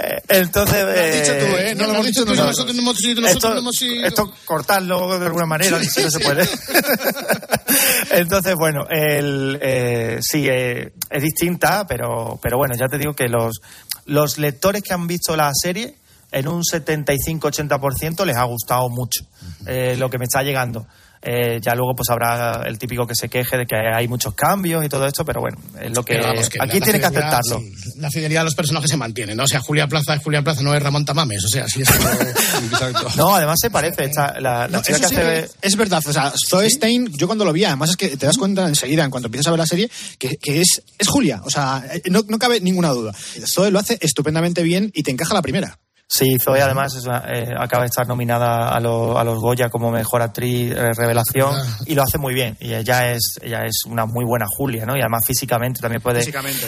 [0.01, 0.85] eh, entonces...
[0.85, 1.75] Lo has dicho tú, ¿eh?
[1.75, 4.07] No lo hemos dicho tú, nosotros no hemos sido, nosotros hemos sido.
[4.07, 6.49] esto cortarlo de alguna manera, si no se puede.
[8.11, 13.29] Entonces, bueno, el, eh, sí, eh, es distinta, pero, pero bueno, ya te digo que
[13.29, 13.61] los,
[14.07, 15.97] los lectores que han visto la serie,
[16.31, 19.21] en un 75-80% les ha gustado mucho
[19.67, 20.87] eh, lo que me está llegando.
[21.25, 24.85] Eh, ya luego pues habrá el típico que se queje de que hay muchos cambios
[24.85, 27.07] y todo esto, pero bueno, es lo que, Pero vamos, que aquí la tiene que
[27.07, 27.61] aceptarlo.
[27.61, 29.45] sí, la fidelidad de los personajes se mantiene, ¿no?
[29.45, 31.45] O sea, Julia Plaza es Julia Plaza, no es Ramón Tamames.
[31.45, 31.89] O sea, sí es.
[33.17, 34.05] No, además se parece.
[34.05, 35.49] Esta, la, la No, chica eso que sí hace...
[35.61, 38.27] que es verdad, o sea, Zoe Stein, yo cuando lo vi, además es que te
[38.27, 41.41] das cuenta enseguida, en cuanto empiezas a ver la serie, que, que es, es Julia,
[41.45, 43.13] o sea, eh, no, no cabe ninguna duda.
[43.47, 45.79] Zoe lo hace estupendamente bien y te encaja la primera.
[46.15, 49.71] Sí, Zoe además es una- eh, acaba de estar nominada a, lo- a los Goya
[49.71, 51.55] como mejor actriz eh, revelación
[51.87, 52.55] y lo hace muy bien.
[52.61, 54.95] Y ella es, ella es una muy buena Julia, ¿no?
[54.95, 56.19] Y además físicamente también puede.
[56.19, 56.67] Físicamente.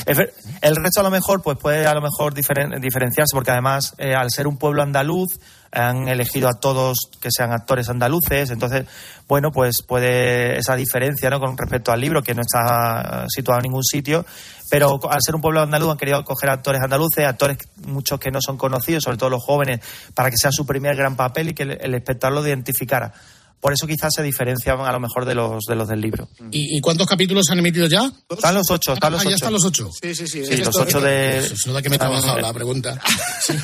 [0.62, 4.14] El resto a lo mejor pues puede a lo mejor diferen- diferenciarse porque además eh,
[4.14, 5.38] al ser un pueblo andaluz
[5.74, 8.86] han elegido a todos que sean actores andaluces, entonces
[9.28, 13.64] bueno pues puede esa diferencia no con respecto al libro que no está situado en
[13.64, 14.24] ningún sitio,
[14.70, 18.40] pero al ser un pueblo andaluz han querido coger actores andaluces, actores muchos que no
[18.40, 19.80] son conocidos, sobre todo los jóvenes,
[20.14, 23.12] para que sea su primer gran papel y que el espectador lo identificara.
[23.60, 26.28] Por eso quizás se diferencian a lo mejor de los de los del libro.
[26.50, 28.10] ¿Y, y cuántos capítulos han emitido ya?
[28.28, 29.30] Están los ocho, están los Ah, ocho.
[29.30, 29.88] ya están los ocho.
[30.02, 30.44] Sí, sí, sí.
[30.44, 31.50] Sí, los ocho de...
[31.82, 33.00] Que me he trabajado la pregunta.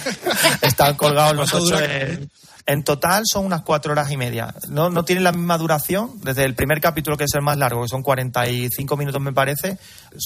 [0.63, 1.77] Están colgados los ¿Cuánto ocho.
[1.79, 2.29] de-
[2.67, 4.55] En total son unas cuatro horas y media.
[4.69, 6.13] No, no tienen la misma duración.
[6.23, 9.77] Desde el primer capítulo, que es el más largo, que son 45 minutos, me parece,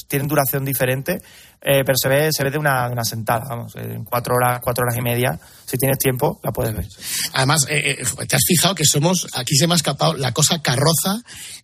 [0.08, 1.20] tienen duración diferente,
[1.64, 3.44] eh, pero se ve, se ve de una, una sentada.
[3.48, 5.38] Vamos, en cuatro horas, cuatro horas y media.
[5.66, 6.86] Si tienes tiempo, la puedes ver.
[7.32, 10.60] Además, eh, eh, te has fijado que somos, aquí se me ha escapado la cosa
[10.60, 11.22] carroza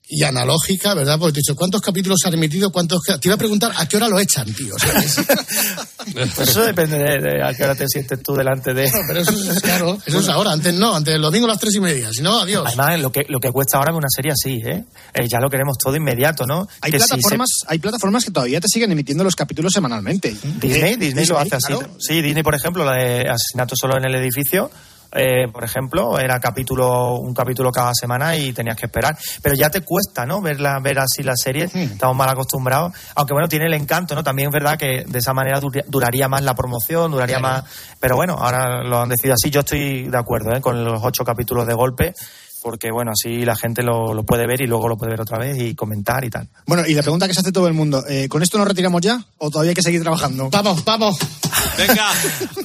[0.08, 1.18] y analógica, ¿verdad?
[1.18, 2.72] Porque te he dicho, ¿cuántos capítulos han emitido?
[2.72, 3.02] ¿Cuántos?
[3.02, 4.74] Te iba a preguntar, ¿a qué hora lo echan, tío?
[6.34, 8.90] Pues eso depende de, de a qué hora te sientes tú delante de.
[8.90, 10.52] No, pero eso es claro, eso es ahora.
[10.52, 12.10] Antes no, antes el domingo a las tres y media.
[12.12, 12.64] Si no, adiós.
[12.66, 14.84] Además, lo que, lo que cuesta ahora es una serie así, ¿eh?
[15.14, 16.66] Eh, ya lo queremos todo inmediato, ¿no?
[16.80, 19.76] Hay Que si se- plataformas, hay plataformas que todavía te siguen emitiendo los capítulos
[20.60, 21.72] Disney, Disney lo hace así.
[21.78, 21.94] claro.
[21.98, 24.70] Sí, Disney, por ejemplo, la de Asesinato solo en el edificio,
[25.12, 29.18] eh, por ejemplo, era capítulo un capítulo cada semana y tenías que esperar.
[29.42, 30.40] Pero ya te cuesta, ¿no?
[30.40, 31.74] Verla, ver así las series.
[31.74, 32.92] Estamos mal acostumbrados.
[33.16, 34.22] Aunque bueno, tiene el encanto, ¿no?
[34.22, 37.64] También es verdad que de esa manera dur- duraría más la promoción, duraría más.
[37.98, 39.50] Pero bueno, ahora lo han decidido así.
[39.50, 40.60] Yo estoy de acuerdo, ¿eh?
[40.60, 42.14] Con los ocho capítulos de golpe.
[42.62, 45.38] Porque bueno, así la gente lo, lo puede ver y luego lo puede ver otra
[45.38, 46.48] vez y comentar y tal.
[46.66, 49.00] Bueno, y la pregunta que se hace todo el mundo, eh, ¿con esto nos retiramos
[49.00, 50.50] ya o todavía hay que seguir trabajando?
[50.50, 51.18] Vamos, vamos.
[51.76, 52.10] Venga,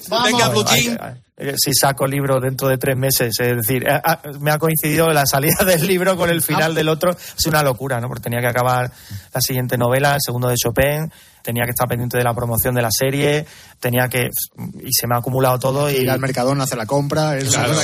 [0.25, 4.21] venga, Blue ay, ay, Si saco libro dentro de tres meses, es decir, eh, ah,
[4.39, 7.99] me ha coincidido la salida del libro con el final del otro, es una locura,
[8.01, 8.07] ¿no?
[8.07, 8.91] Porque tenía que acabar
[9.33, 11.11] la siguiente novela, el segundo de Chopin,
[11.45, 13.45] tenía que estar pendiente de la promoción de la serie,
[13.79, 14.29] tenía que
[14.83, 17.35] y se me ha acumulado todo y Ir al Mercadona a hacer la compra.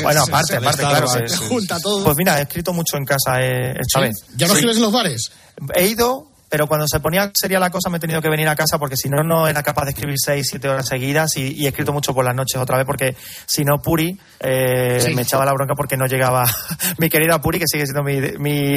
[0.03, 2.03] bueno, aparte, aparte, claro, se- junta todo.
[2.03, 4.05] Pues mira, he escrito mucho en casa eh, esta ¿Sí?
[4.07, 4.15] vez.
[4.35, 4.59] ¿Ya no Sí.
[4.59, 5.31] escribes en los bares?
[5.75, 8.55] He ido, pero cuando se ponía seria la cosa me he tenido que venir a
[8.55, 11.65] casa porque si no, no era capaz de escribir seis, siete horas seguidas y, y
[11.65, 15.13] he escrito mucho por las noches otra vez porque si no, Puri eh, Sí.
[15.13, 16.43] me echaba la bronca porque no llegaba.
[16.97, 18.73] mi querida Puri, que sigue siendo mi, mi,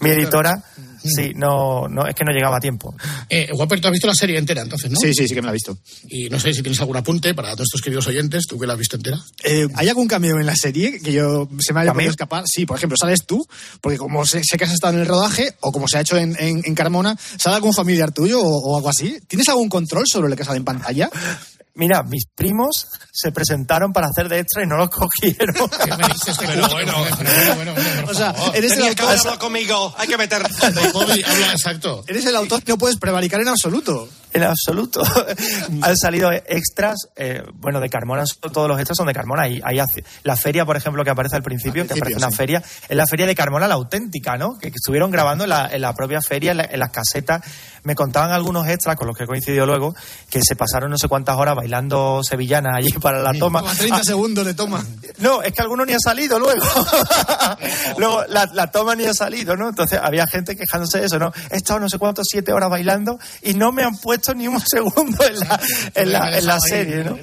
[0.00, 0.62] mi editora,
[1.08, 2.94] Sí, no, no, es que no llegaba a tiempo.
[3.28, 4.98] Eh, tú has visto la serie entera, entonces, ¿no?
[4.98, 5.76] Sí, sí, sí que me la he visto.
[6.08, 8.72] Y no sé si tienes algún apunte para todos estos queridos oyentes, tú que la
[8.74, 9.18] has visto entera.
[9.44, 12.44] Eh, ¿Hay algún cameo en la serie que yo se me haya podido escapar?
[12.46, 13.46] Sí, por ejemplo, sales tú,
[13.80, 16.16] porque como sé, sé que has estado en el rodaje, o como se ha hecho
[16.16, 19.18] en, en- en Carmona, ¿sale algún familiar tuyo o, o algo así?
[19.26, 21.10] ¿Tienes algún control sobre lo que sale en pantalla?
[21.76, 25.54] Mira, mis primos se presentaron para hacer de extra y no los cogieron.
[26.38, 26.94] Pero bueno,
[28.08, 29.18] O sea, eres el Tenía que autor.
[29.18, 29.94] hablado conmigo.
[29.98, 30.42] Hay que meter.
[30.92, 32.02] Bobby, habla exacto.
[32.08, 34.08] Eres el autor, no puedes prevaricar en absoluto.
[34.32, 35.02] En absoluto.
[35.82, 39.48] Han salido extras, eh, bueno, de Carmona, todos los extras son de Carmona.
[39.48, 39.80] Y hay
[40.24, 42.36] la feria, por ejemplo, que aparece al principio, que principio, aparece una sí.
[42.36, 44.58] feria, es la feria de Carmona, la auténtica, ¿no?
[44.58, 47.42] Que, que estuvieron grabando en la, en la propia feria, en, la- en las casetas.
[47.82, 49.94] Me contaban algunos extras con los que he coincidido luego,
[50.28, 53.60] que se pasaron no sé cuántas horas bailando sevillana allí para la toma.
[53.60, 54.84] Toma 30 Ah, segundos de toma.
[55.18, 56.64] no, es que alguno ni ha salido luego.
[57.98, 59.68] luego la, la toma ni ha salido, ¿no?
[59.68, 61.32] Entonces había gente quejándose de eso, ¿no?
[61.50, 64.60] He estado no sé cuántos, siete horas bailando y no me han puesto ni un
[64.66, 65.60] segundo en la,
[65.94, 67.16] en la, en la serie, ¿no?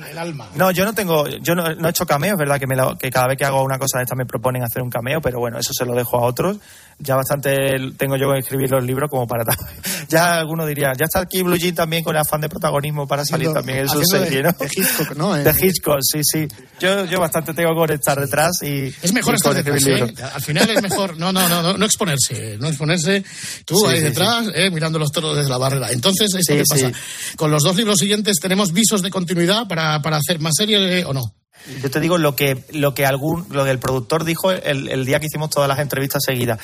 [0.55, 2.59] No, yo no tengo, yo no, no he hecho cameos, ¿verdad?
[2.59, 4.81] Que, me lo- que cada vez que hago una cosa de esta me proponen hacer
[4.81, 6.57] un cameo, pero bueno, eso se lo dejo a otros.
[7.03, 9.43] Ya bastante tengo yo que escribir los libros como para...
[10.07, 13.25] ya alguno diría, ya está aquí Blue Jean también con el afán de protagonismo para
[13.25, 14.51] salir Haciendo- también en su haciendo de- serie, ¿no?
[14.53, 15.33] de Hitchcock, ¿no?
[15.43, 16.47] De Hitchcock, sí, sí.
[16.79, 18.93] Yo, yo bastante tengo que estar detrás y...
[19.01, 19.85] Es mejor y estar detrás.
[19.85, 20.13] ¿eh?
[20.33, 23.23] Al final es mejor no, no, no, no, no exponerse, no exponerse.
[23.65, 25.91] Tú Sí, ahí sí, detrás, eh, mirando los toros desde la barrera.
[25.91, 26.89] Entonces, ¿esto Sí, qué pasa?
[26.89, 27.35] sí.
[27.35, 31.05] Con los dos libros siguientes, ¿tenemos visos de continuidad para, para hacer más serie eh,
[31.05, 31.21] o no?
[31.82, 35.05] Yo te digo lo que, lo que algún, lo que el productor dijo el, el
[35.05, 36.59] día que hicimos todas las entrevistas seguidas.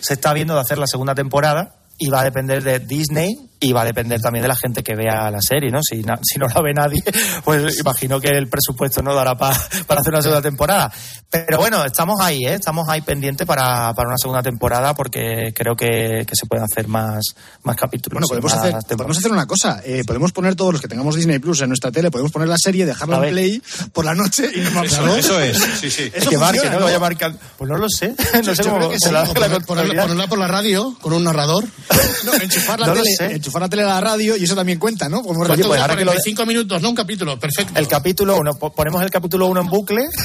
[0.00, 3.72] Se está viendo de hacer la segunda temporada y va a depender de Disney y
[3.74, 5.80] va a depender también de la gente que vea la serie, ¿no?
[5.82, 7.02] Si, na- si no la ve nadie,
[7.44, 9.54] pues imagino que el presupuesto no dará pa-
[9.86, 10.90] para hacer una segunda temporada.
[11.28, 12.54] Pero bueno, estamos ahí, ¿eh?
[12.54, 16.88] Estamos ahí pendientes para, para una segunda temporada porque creo que, que se pueden hacer
[16.88, 17.22] más,
[17.62, 18.14] más capítulos.
[18.14, 19.82] Bueno, podemos más hacer, podemos hacer una cosa.
[19.84, 22.56] eh, podemos poner todos los que tengamos Disney Plus en nuestra tele, podemos poner la
[22.58, 25.58] serie, dejarla en play por la noche y nos vamos Eso, eso es.
[25.80, 26.10] Sí, sí.
[26.14, 26.78] Eso que marque, ¿no?
[26.80, 27.38] Lo vaya marcando.
[27.58, 28.14] Pues no lo sé.
[28.34, 29.12] No Yo- sé yo cómo creo que se sí.
[29.12, 31.64] la- ponerla por la radio con un narrador.
[32.24, 35.08] No, enchufar la, No tele, enchufar la tele a la radio y eso también cuenta,
[35.08, 35.22] ¿no?
[35.22, 37.72] Como Oye, pues ahora que lo de- 45 minutos, no un capítulo, perfecto.
[37.78, 40.06] El capítulo 1, ponemos el capítulo 1 en bucle.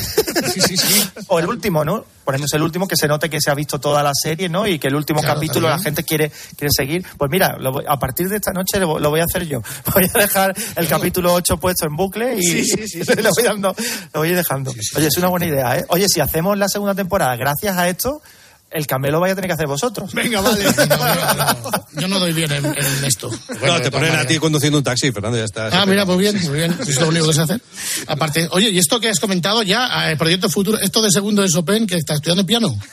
[0.53, 1.03] Sí, sí, sí.
[1.28, 2.05] O el último, ¿no?
[2.26, 4.68] Ponemos el último que se note que se ha visto toda la serie, ¿no?
[4.68, 7.05] Y que el último Claro, capítulo la gente quiere, quiere seguir.
[7.18, 9.61] Pues mira, lo voy- a partir de esta noche lo, lo voy a hacer yo.
[9.93, 13.30] Voy a dejar el capítulo 8 puesto en bucle y Sí, sí, sí, sí, lo,
[13.34, 13.74] voy dando,
[14.13, 14.74] lo voy dejando.
[14.97, 15.86] Oye, es una buena idea, ¿eh?
[15.89, 18.22] Oye, si hacemos la segunda temporada gracias a esto,
[18.72, 20.13] el cameo lo vais a tener que hacer vosotros.
[20.13, 20.63] Venga, vale.
[21.93, 23.30] Yo no doy bien en, en esto.
[23.66, 25.70] No, te ponen a ti conduciendo un taxi, Fernando, ya está.
[25.72, 26.76] Ah, mira, muy bien, muy bien.
[26.82, 27.59] Es lo único que se hace.
[28.07, 31.49] Aparte, oye, y esto que has comentado ya, eh, proyecto futuro, esto de segundo de
[31.49, 32.76] Chopin, que está estudiando piano.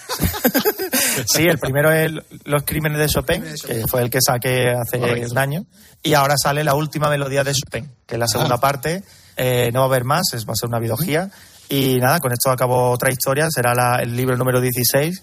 [1.26, 2.10] Sí, el primero es
[2.44, 5.64] Los Crímenes de Chopin, que fue el que saqué hace un año.
[6.02, 8.60] Y ahora sale la última melodía de Chopin, que es la segunda Ah.
[8.60, 9.02] parte.
[9.36, 11.30] Eh, no va a haber más, es, va a ser una biología.
[11.68, 15.22] Y nada, con esto acabó otra historia, será la- el libro número 16.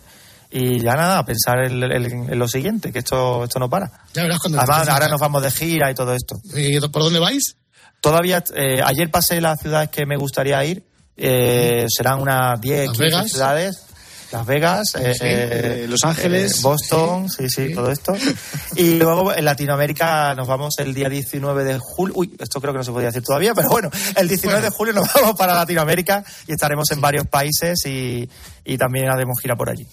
[0.51, 3.91] Y ya nada, pensar en, en- en lo siguiente, que esto, esto no para.
[4.13, 6.35] Ya verás cuando Además, ahora nos vamos de gira y todo esto.
[6.55, 7.55] ¿Y ¿Por dónde vais?
[8.01, 10.83] Todavía, eh, ayer pasé las ciudades que me gustaría ir.
[11.17, 13.31] Eh, serán unas 10, Las 15 Vegas.
[13.31, 13.85] ciudades.
[14.31, 16.57] Las Vegas, eh, eh, Los Ángeles.
[16.57, 18.13] eh, Boston, sí, sí, todo esto.
[18.75, 22.13] Y luego en Latinoamérica nos vamos el día 19 de julio.
[22.17, 24.93] Uy, esto creo que no se podía decir todavía, pero bueno, el 19 de julio
[24.93, 28.29] nos vamos para Latinoamérica y estaremos en varios países y,
[28.65, 29.85] y también haremos gira por allí.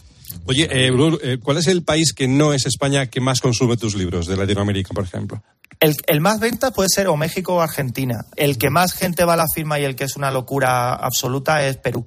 [0.47, 3.77] Oye, eh, Blur, eh, ¿cuál es el país que no es España que más consume
[3.77, 5.43] tus libros de Latinoamérica, por ejemplo?
[5.81, 8.27] El, el más venta puede ser o México o Argentina.
[8.37, 11.67] El que más gente va a la firma y el que es una locura absoluta
[11.67, 12.07] es Perú.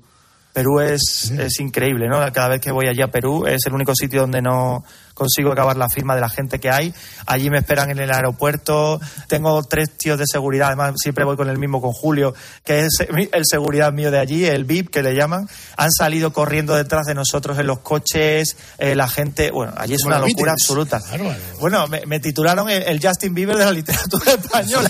[0.54, 2.20] Perú es, es increíble, ¿no?
[2.32, 4.84] Cada vez que voy allí a Perú es el único sitio donde no
[5.20, 6.94] consigo acabar la firma de la gente que hay.
[7.28, 9.00] Allí me esperan en el aeropuerto.
[9.28, 12.34] Tengo tres tíos de seguridad, además siempre voy con el mismo, con Julio,
[12.64, 15.48] que es el seguridad mío de allí, el VIP que le llaman.
[15.78, 20.02] Han salido corriendo detrás de nosotros en los coches, eh, la gente, bueno, allí es
[20.02, 21.02] Como una locura absoluta.
[21.60, 24.90] Bueno, me, me titularon el, el Justin Bieber de la literatura española.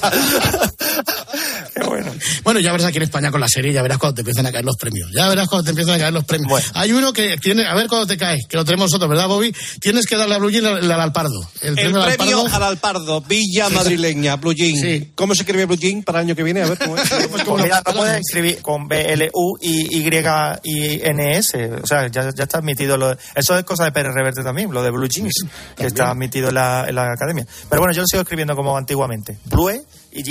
[1.76, 2.12] Qué bueno.
[2.44, 4.52] Bueno, ya verás aquí en España con la serie, ya verás cuando te empiezan a
[4.52, 5.10] caer los premios.
[5.16, 6.50] Ya verás cuando te empiezan a caer los premios.
[6.50, 6.68] Bueno.
[6.74, 9.54] Hay uno que tiene, a ver cuando te cae, que lo tenemos nosotros, ¿verdad, Bobby?
[9.80, 11.40] Tienes que darle a Blue Jean el, el Alpardo.
[11.62, 12.56] El, El premio al premio Alpardo.
[12.56, 14.76] al Alpardo, Villa Madrileña, Blue Jean.
[14.76, 15.12] Sí.
[15.16, 16.62] ¿Cómo se escribe Blue Jean para el año que viene?
[16.64, 17.10] A ver cómo es.
[17.30, 20.08] Pues como Pues mira, no puedes escribir con B, L, U, I, Y,
[20.64, 21.72] I, N, S.
[21.84, 22.98] O sea, ya, ya está admitido.
[22.98, 25.46] Lo, eso es cosa de Pérez Reverte también, lo de Blue Jeans,
[25.76, 27.46] que está admitido en la, en la academia.
[27.70, 29.38] Pero bueno, yo lo sigo escribiendo como antiguamente.
[29.46, 29.70] Blue
[30.12, 30.24] y.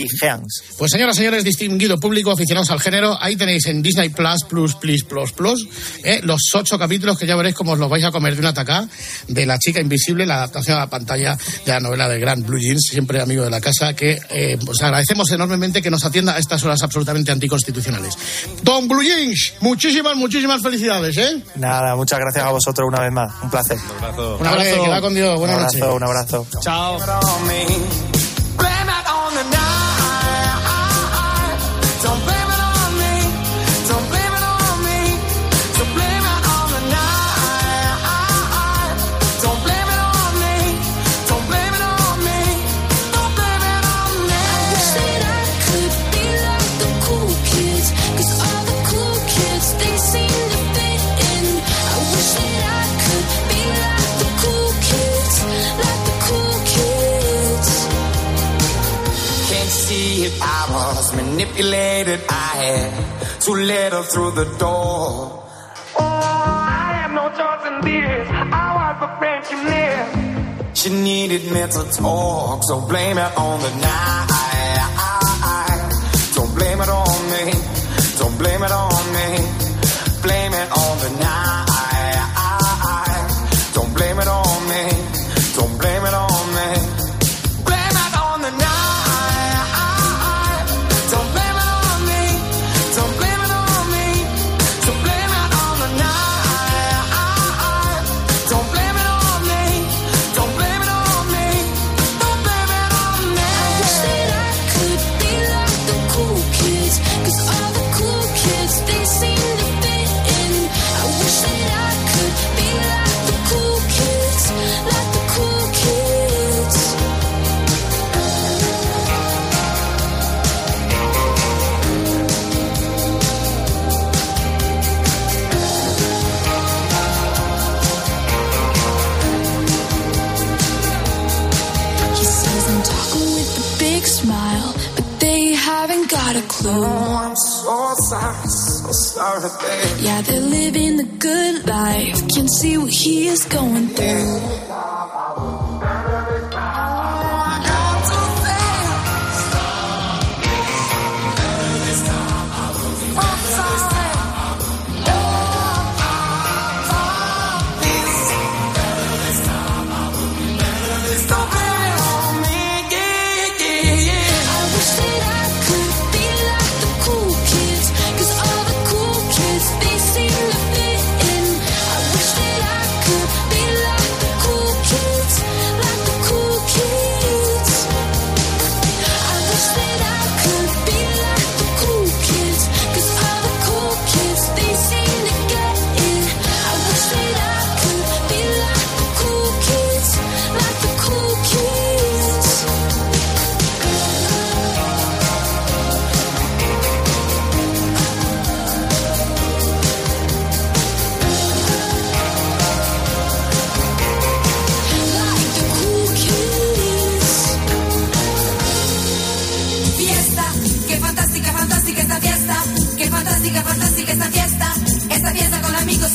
[0.76, 4.74] Pues señoras y señores, distinguido público, aficionados al género, ahí tenéis en Disney Plus, Plus,
[4.74, 5.68] Plus, Plus, Plus,
[6.04, 8.52] eh, los ocho capítulos que ya veréis cómo os los vais a comer de una
[8.52, 8.88] tacá
[9.28, 12.58] de La chica invisible, la adaptación a la pantalla de la novela de Grant Blue
[12.58, 16.38] Jeans, siempre amigo de la casa, que eh, os agradecemos enormemente que nos atienda a
[16.38, 18.14] estas horas absolutamente anticonstitucionales.
[18.62, 21.42] Don Blue Jeans, muchísimas, muchísimas felicidades, ¿eh?
[21.56, 23.32] Nada, muchas gracias a vosotros una vez más.
[23.42, 23.78] Un placer.
[23.78, 24.36] Un abrazo.
[24.38, 24.82] Un abrazo.
[24.82, 25.38] que va con Dios.
[25.38, 25.96] Buenas un abrazo, noches.
[25.96, 26.46] Un abrazo.
[26.62, 28.17] Chao.
[61.58, 62.20] Manipulated.
[62.28, 65.44] I had too little through the door.
[65.96, 68.28] Oh, I have no choice in this.
[68.30, 70.76] I was the friend you needed.
[70.76, 74.24] She needed me to talk, so blame it on the night.
[76.34, 77.52] Don't blame it on me.
[78.18, 79.27] Don't blame it on me.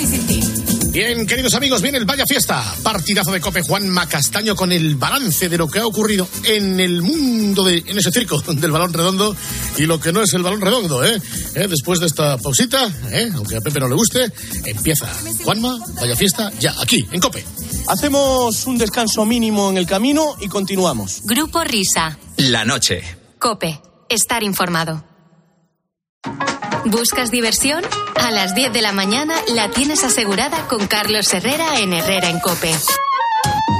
[0.03, 0.39] Y sin ti.
[0.93, 2.63] Bien, queridos amigos, viene el Vaya Fiesta.
[2.83, 7.01] Partidazo de Cope Juan Macastaño con el balance de lo que ha ocurrido en el
[7.01, 9.35] mundo, de, en ese circo del balón redondo
[9.77, 11.19] y lo que no es el balón redondo, ¿eh?
[11.55, 11.67] ¿Eh?
[11.67, 13.31] Después de esta pausita, ¿eh?
[13.33, 14.31] aunque a Pepe no le guste,
[14.65, 15.07] empieza
[15.43, 17.43] Juanma, Vaya Fiesta, ya, aquí, en Cope.
[17.87, 21.21] Hacemos un descanso mínimo en el camino y continuamos.
[21.23, 22.19] Grupo Risa.
[22.37, 23.01] La noche.
[23.39, 23.81] Cope.
[24.09, 25.03] Estar informado.
[26.85, 27.83] ¿Buscas diversión?
[28.15, 32.39] A las 10 de la mañana la tienes asegurada con Carlos Herrera en Herrera en
[32.39, 32.73] Cope.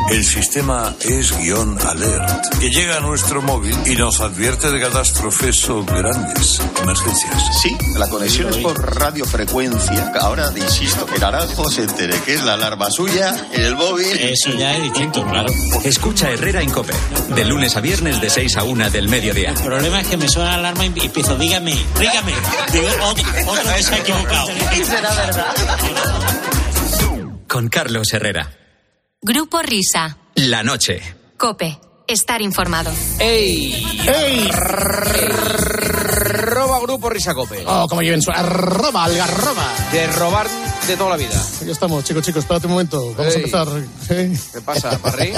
[0.10, 5.70] El sistema es guion alert, que llega a nuestro móvil y nos advierte de catástrofes
[5.70, 7.62] o grandes emergencias.
[7.62, 10.12] Sí, la conexión es por radiofrecuencia.
[10.20, 14.18] Ahora, insisto, que Naranjo se entere que es la alarma suya en el móvil.
[14.20, 15.51] Eso ya es distinto, claro.
[15.84, 16.93] Escucha Herrera en Cope.
[17.36, 19.51] De lunes a viernes de 6 a 1 del mediodía.
[19.51, 22.34] El problema es que me suena la alarma y empiezo, dígame, dígame.
[22.72, 24.47] Digo, otro, otro que se ha equivocado.
[24.84, 25.56] Será verdad.
[27.47, 28.62] Con Carlos Herrera.
[29.26, 30.17] Grupo Risa.
[30.36, 31.01] La noche.
[31.38, 31.80] Cope.
[32.05, 32.91] Estar informado.
[33.19, 33.74] ¡Ey!
[34.05, 34.51] ¡Ey!
[34.51, 35.21] Roba
[36.82, 37.63] Grupo Risacope.
[37.65, 39.65] Oh, como lleven su arroba, algarroba.
[39.93, 40.49] De robar
[40.86, 41.41] de toda la vida.
[41.61, 43.13] Aquí estamos, chicos, chicos, espérate un momento.
[43.15, 43.34] Vamos Ey.
[43.34, 43.67] a empezar.
[44.09, 44.38] ¿eh?
[44.51, 45.32] ¿Qué pasa, Parry?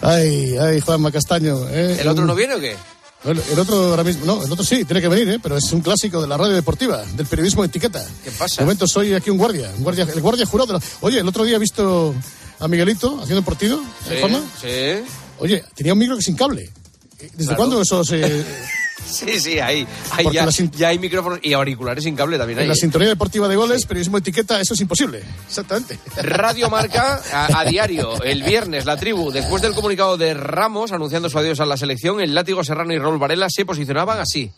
[0.00, 1.68] Ay, ay, Juanma Castaño.
[1.68, 1.98] ¿eh?
[2.00, 2.74] ¿El otro no viene o qué?
[3.26, 5.38] El, el otro ahora mismo, no, el otro sí, tiene que venir, ¿eh?
[5.42, 8.04] pero es un clásico de la radio deportiva, del periodismo de etiqueta.
[8.22, 8.56] ¿Qué pasa?
[8.58, 10.72] De momento soy aquí un guardia, un guardia el guardia jurado.
[10.74, 12.14] la- Oye, el otro día he visto
[12.60, 14.40] a Miguelito haciendo el partido, ¿en forma?
[14.60, 15.02] sí.
[15.38, 16.70] Oye, tenía un micro sin cable.
[17.20, 17.56] ¿Desde Claro.
[17.56, 18.20] cuándo eso se...?
[19.06, 22.58] Sí, sí, ahí, ahí ya, sin- ya hay micrófonos y auriculares sin cable también.
[22.58, 22.76] En Hay, la ¿eh?
[22.76, 25.22] sintonía deportiva de goles, periodismo de etiqueta, eso es imposible.
[25.46, 25.98] Exactamente.
[26.22, 31.30] Radio Marca a, a diario, el viernes, la tribu, después del comunicado de Ramos anunciando
[31.30, 34.50] su adiós a la selección, el látigo Serrano y Raúl Varela se posicionaban así.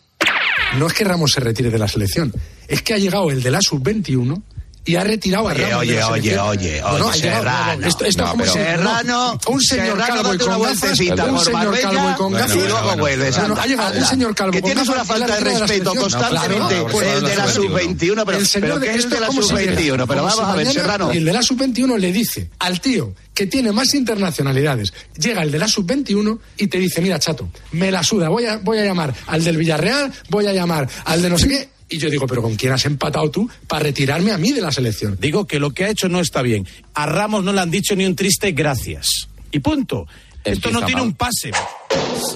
[0.77, 2.33] No es que Ramos se retire de la selección,
[2.67, 4.41] es que ha llegado el de la sub-21
[4.85, 5.87] y ha retirado a Oye, Ramos.
[5.87, 7.85] de oye, oye, oye, No, oye, Serrano.
[7.87, 10.61] esto, esto No, es como pero si- Serrano- no, un señor Serrano, calvo y con
[10.61, 12.55] gafas, un señor calvo y con gafas.
[12.55, 16.83] y luego vuelves, un señor calvo Que tienes una falta de respeto constantemente.
[16.89, 20.07] Claro, el de la sub-21, pero, que es de la cómo se sub-21, llama.
[20.07, 21.11] pero vamos a ver, Serrano.
[21.11, 25.59] El de la sub-21 le dice al tío que tiene más internacionalidades, llega el de
[25.59, 29.13] la sub-21 y te dice, mira, chato, me la suda, voy a, voy a llamar
[29.27, 31.69] al del Villarreal, voy a llamar al de no sé qué.
[31.89, 34.71] Y yo digo, pero ¿con quién has empatado tú para retirarme a mí de la
[34.71, 35.17] selección?
[35.19, 36.67] Digo que lo que ha hecho no está bien.
[36.93, 39.27] A Ramos no le han dicho ni un triste gracias.
[39.51, 40.05] Y punto.
[40.43, 41.09] Esto no tiene mal.
[41.09, 41.51] un pase.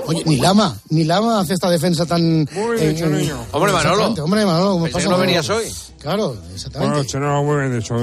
[0.05, 2.47] Oye, ni Lama, ni Lama hace esta defensa tan...
[2.51, 3.45] Muy bien hecho, en- en- niño.
[3.51, 4.07] Hombre, Manolo.
[4.23, 5.63] Hombre, Manolo, ¿cómo Pensé pasa, que no venías hoy.
[6.03, 7.07] Claro, exactamente.
[7.13, 7.95] Bueno, no, muy bien dicho.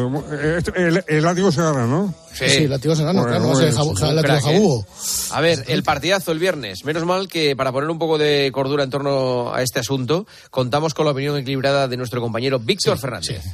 [0.75, 2.13] El, el látigo se gana, ¿no?
[2.33, 2.49] Sí.
[2.49, 4.39] Sí, látigo serrano, Bueno, claro, no muy sé, bien, jabu- sí, ja- Un látigo crack,
[4.47, 4.53] ¿eh?
[4.57, 4.87] jabugo.
[5.33, 6.85] A ver, el partidazo el viernes.
[6.85, 10.95] Menos mal que para poner un poco de cordura en torno a este asunto, contamos
[10.95, 13.45] con la opinión equilibrada de nuestro compañero Víctor Fernández.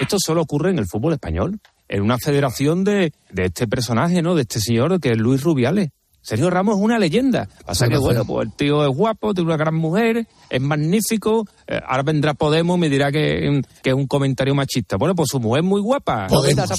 [0.00, 1.58] Esto solo ocurre en el fútbol español,
[1.88, 4.34] en una federación de, de este personaje, ¿no?
[4.36, 5.90] De este señor que es Luis Rubiales.
[6.24, 7.48] Sergio Ramos es una leyenda.
[7.66, 11.48] Pasa que, bueno, pues el tío es guapo, tiene una gran mujer, es magnífico.
[11.66, 14.96] Eh, ahora vendrá Podemos y me dirá que, que es un comentario machista.
[14.96, 16.26] Bueno, pues su mujer es muy guapa.
[16.28, 16.68] Podemos.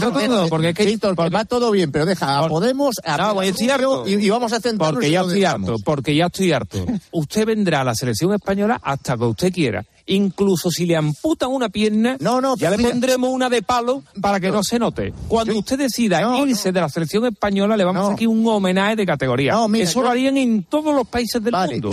[0.00, 0.96] todo, porque es que...
[1.34, 4.04] Va todo bien, pero deja a Podemos a No, voy a decir harto.
[4.06, 6.84] y, y vamos a centrarnos Porque en ya estoy harto, porque ya estoy harto.
[7.12, 9.84] Usted vendrá a la selección española hasta que usted quiera.
[10.06, 12.18] Incluso si le amputan una pierna,
[12.58, 15.14] ya le pondremos una de palo para que no se note.
[15.28, 18.96] Cuando usted decida irse de la selección española, le vamos a hacer aquí un homenaje
[18.96, 19.56] de categoría.
[19.66, 21.90] mira, Eso lo harían en todos los países del mundo.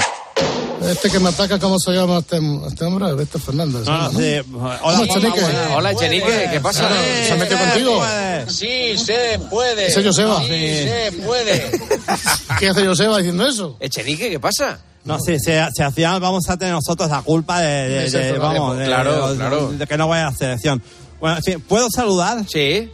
[0.90, 3.14] Este que me ataca, ¿cómo se llama este, este hombre?
[3.14, 3.86] Víctor Fernández.
[3.86, 4.20] No, ¿no?
[4.20, 4.36] sí.
[4.82, 5.42] Hola, Chenique.
[5.76, 6.90] Hola, Chenique, ¿qué pasa?
[7.28, 8.04] ¿Se ha metido contigo?
[8.48, 9.88] Sí, se puede.
[9.88, 10.42] ¿Ese Joseba?
[10.42, 11.72] Sí, se puede.
[12.60, 13.78] ¿Qué hace Joseba diciendo eso?
[13.80, 14.80] Echenique, ¿qué pasa?
[15.04, 18.34] No, sí, se, se hacía, vamos a tener nosotros la culpa de, de- De ser
[18.34, 19.72] de- vamos, de, Claro, de- claro.
[19.72, 20.82] de que no vaya a la selección.
[21.20, 22.44] Bueno, en fin, ¿puedo saludar?
[22.48, 22.90] Sí.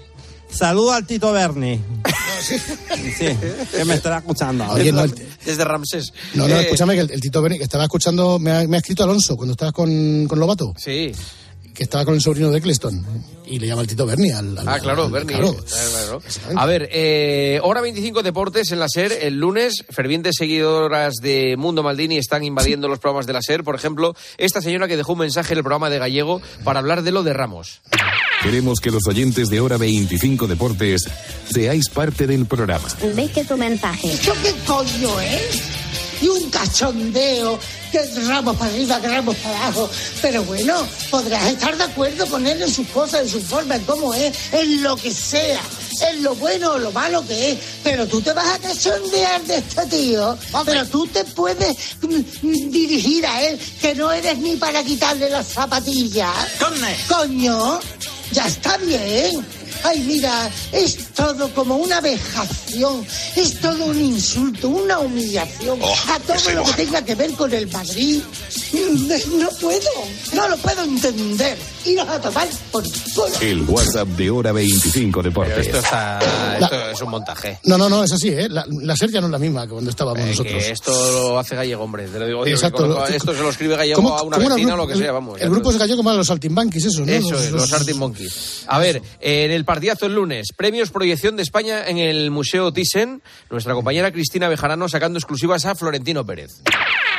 [0.50, 1.82] Saludo al Tito Berni.
[2.42, 3.26] Sí,
[3.72, 4.64] que me estará escuchando.
[4.64, 4.82] ahora.
[4.82, 5.16] Oye, no, el-
[5.46, 6.12] Desde Ramsés.
[6.34, 8.78] No, no, Eh, escúchame, que el, el Tito Berni, que estaba escuchando, me ha, me
[8.78, 11.12] ha escrito Alonso cuando estabas con, con Lobato, Sí.
[11.78, 13.06] Que estaba con el sobrino de Eccleston,
[13.46, 14.58] y le llama el Tito Berni al...
[14.58, 15.38] al- Ah, claro, al- Bernie.
[15.38, 15.56] claro.
[15.56, 16.60] Claro, claro.
[16.60, 19.12] A ver, eh, hora 25 Deportes en la SER.
[19.22, 23.64] El lunes, fervientes seguidoras de Mundo Maldini están invadiendo los programas de la SER.
[23.64, 27.04] Por ejemplo, esta señora que dejó un mensaje en el programa de Gallego para hablar
[27.04, 27.82] de lo de Ramos.
[28.42, 31.04] Queremos que los oyentes de Hora 25 Deportes
[31.52, 32.88] seáis parte del programa.
[33.16, 34.12] ¿Ves que tu mensaje?
[34.14, 35.62] ¿Esto qué coño es?
[36.22, 37.60] Y un cachondeo,
[38.28, 39.90] ramos para arriba, que ramos para abajo.
[40.22, 43.84] Pero bueno, podrás estar de acuerdo con él en sus cosas, en su forma, en
[43.84, 45.62] cómo es, en lo que sea,
[46.10, 47.60] en lo bueno o lo malo que es.
[47.84, 50.38] Pero tú te vas a cachondear de este tío.
[50.66, 55.48] Pero tú te puedes mm, dirigir a él, que no eres ni para quitarle las
[55.48, 56.34] zapatillas.
[57.08, 57.80] Coño,
[58.32, 59.46] ya está bien.
[59.84, 63.06] Ay, mira, es todo como una vejación,
[63.36, 67.68] es todo un insulto, una humillación a todo lo que tenga que ver con el
[67.72, 68.22] Madrid.
[69.38, 69.90] No puedo,
[70.34, 71.58] no lo puedo entender.
[71.88, 73.28] Iros a tomar por culo.
[73.42, 75.68] El WhatsApp de Hora 25 Deportes.
[75.68, 76.20] Esto, está,
[76.60, 77.60] esto es un montaje.
[77.64, 78.48] No, no, no, es así, ¿eh?
[78.50, 80.54] La, la SER ya no es la misma que cuando estábamos Eh, nosotros.
[80.64, 82.08] que esto lo hace Gallego, hombre.
[82.08, 82.46] Te lo digo.
[82.46, 83.06] Exacto.
[83.08, 84.78] esto se lo escribe Gallego ¿Cómo- a una vecina o grupo?
[84.78, 85.40] lo que sea, vamos.
[85.42, 87.12] El, grupo es gallego más los saltimbanquis, eso, ¿no?
[87.12, 88.64] Eso es, los Monkeys.
[88.68, 93.22] A ver, en el partidazo el lunes, premios proyección de España en el Museo Thyssen,
[93.50, 96.62] nuestra compañera Cristina Bejarano sacando exclusivas a Florentino Pérez.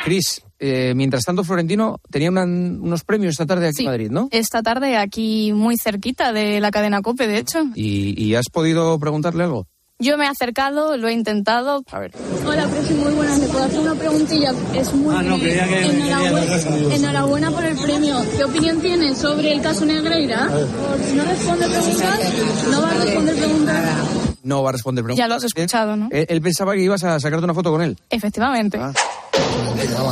[0.03, 3.83] Cris, eh, mientras tanto Florentino tenía una- unos premios esta tarde aquí Sí.
[3.83, 4.27] en Madrid, ¿no?
[4.31, 7.63] Esta tarde aquí muy cerquita de la cadena COPE, de hecho.
[7.75, 9.67] ¿Y, y has podido preguntarle algo?
[10.01, 11.83] Yo me he acercado, lo he intentado.
[11.91, 12.13] A ver.
[12.47, 13.37] Hola, Presi, muy buenas.
[13.37, 14.53] ¿Le puedo hacer una preguntilla?
[14.73, 18.15] Es muy Ah, no, que- enhorabuena, enhorabuena por el premio.
[18.37, 20.45] ¿Qué opinión tiene sobre el caso Negreira?
[20.45, 22.19] ¿No responde preguntas?
[22.71, 24.28] ¿No va a responder preguntas?
[24.43, 25.23] No va a responder preguntas.
[25.23, 26.07] Ya lo has escuchado, ¿no?
[26.11, 27.97] Él, él pensaba que ibas a sacarte una foto con él.
[28.09, 28.79] Efectivamente.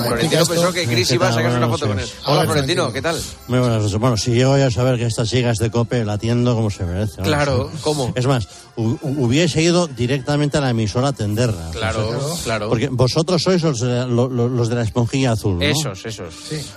[0.05, 2.07] Florentino pensó que Chris ¿Qué iba a sacarse una foto con él.
[2.25, 3.19] Hola, Florentino, ¿qué tal?
[3.47, 3.97] Muy buenas noches.
[3.99, 6.69] Bueno, si llego ya a saber que esta chica es de COPE, la atiendo como
[6.69, 7.21] se merece.
[7.23, 8.13] Claro, ¿cómo?
[8.15, 8.47] Es más,
[8.77, 11.71] hu- hu- hubiese ido directamente a la emisora a atenderla.
[11.71, 12.69] Claro, claro.
[12.69, 15.63] Porque vosotros sois los de, la- lo- lo- los de la esponjilla azul, ¿no?
[15.65, 16.33] Esos, esos.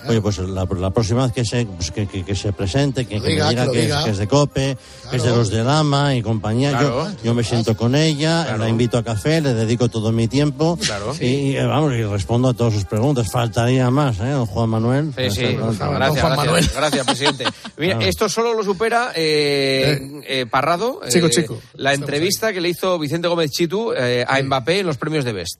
[0.07, 3.19] Oye, pues la, la próxima vez que se, pues que, que- que se presente, que,
[3.21, 3.99] diga, me diga que diga.
[3.99, 4.77] es, que es de COPE,
[5.09, 6.71] que es de los de Lama y compañía.
[6.71, 7.07] Claro.
[7.09, 8.57] Yo, yo me siento con ella, Claro.
[8.63, 10.77] la invito a café, le dedico todo mi tiempo.
[10.81, 11.13] Claro.
[11.19, 13.29] Y, y, vamos, y respondo a todas sus preguntas.
[13.31, 14.29] Faltaría más, ¿eh?
[14.31, 15.13] Don Juan Manuel.
[15.17, 16.53] Sí, sí, Don gracias, Juan Manuel.
[16.63, 17.45] gracias, gracias, presidente.
[17.77, 18.09] Mira, Claro.
[18.09, 21.61] esto solo lo supera eh, eh, Parrado, Chico, eh, chico.
[21.75, 25.33] la entrevista que le hizo Vicente Gómez Chitu eh, a Mbappé en los premios de
[25.33, 25.59] Best.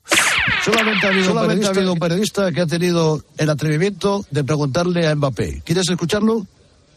[0.64, 4.24] Solamente ha habido, un Solamente periodista, ha habido un periodista que ha tenido el atrevimiento
[4.30, 5.62] de preguntarle a Mbappé.
[5.64, 6.46] ¿Quieres escucharlo?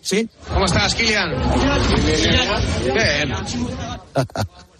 [0.01, 0.29] ¿Sí?
[0.53, 1.31] ¿Cómo estás, Kilian?
[2.05, 3.33] Bien.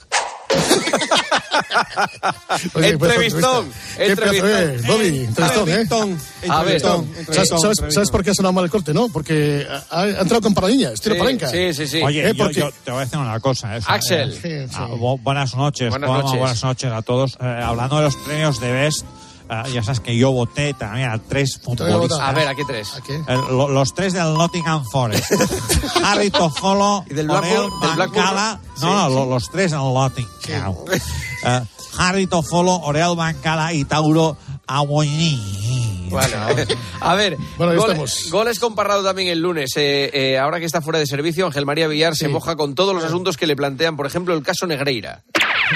[2.74, 4.50] Oye, pues, Entrevistón, ¿Qué entrevistón.
[4.52, 5.70] es, Bobby, entrevistón,
[6.12, 6.18] ¿eh?
[6.50, 7.10] A ver, Entrevistón.
[7.32, 9.10] ¿Sabes, sabes, sabes por qué ha sonado mal el corte, no?
[9.10, 11.50] Porque ha, ha entrado con paradiña, estilo Sí, palenca.
[11.50, 12.02] sí, sí, sí.
[12.04, 12.34] Oye, ¿Eh?
[12.36, 13.78] yo, yo te voy a decir una cosa.
[13.78, 13.82] ¿eh?
[13.88, 14.40] Axel.
[14.44, 15.90] Eh, ah, bu- buenas noches.
[15.90, 16.40] Buenas noches.
[16.40, 17.38] buenas noches a todos.
[17.42, 19.06] Eh, hablando de los premios de Best,
[19.50, 22.20] eh, ya sabes que yo voté también a tres futbolistas.
[22.20, 22.94] A ver, ¿a qué tres?
[23.10, 25.32] Eh, lo- los tres del Nottingham Forest.
[26.04, 28.14] Harry Toffolo, ¿Y del Orel Blackburn?
[28.14, 28.60] ¿Del.
[28.76, 29.14] Sí, No, no, sí.
[29.16, 30.76] lo- los tres del Nottingham.
[31.46, 31.62] Eh,
[31.98, 34.38] Harry Toffolo, Orel Mancala y Tauro
[34.68, 36.08] Amoñí.
[36.12, 36.36] Vale.
[37.02, 38.28] A ver, Bueno, ahí gole- estamos.
[38.32, 39.72] goles con Parrado también el lunes.
[39.76, 42.94] Eh, eh, ahora que está fuera de servicio, Ángel María Villar se moja con todos
[42.96, 45.24] los asuntos que le plantean, por ejemplo, el caso Negreira.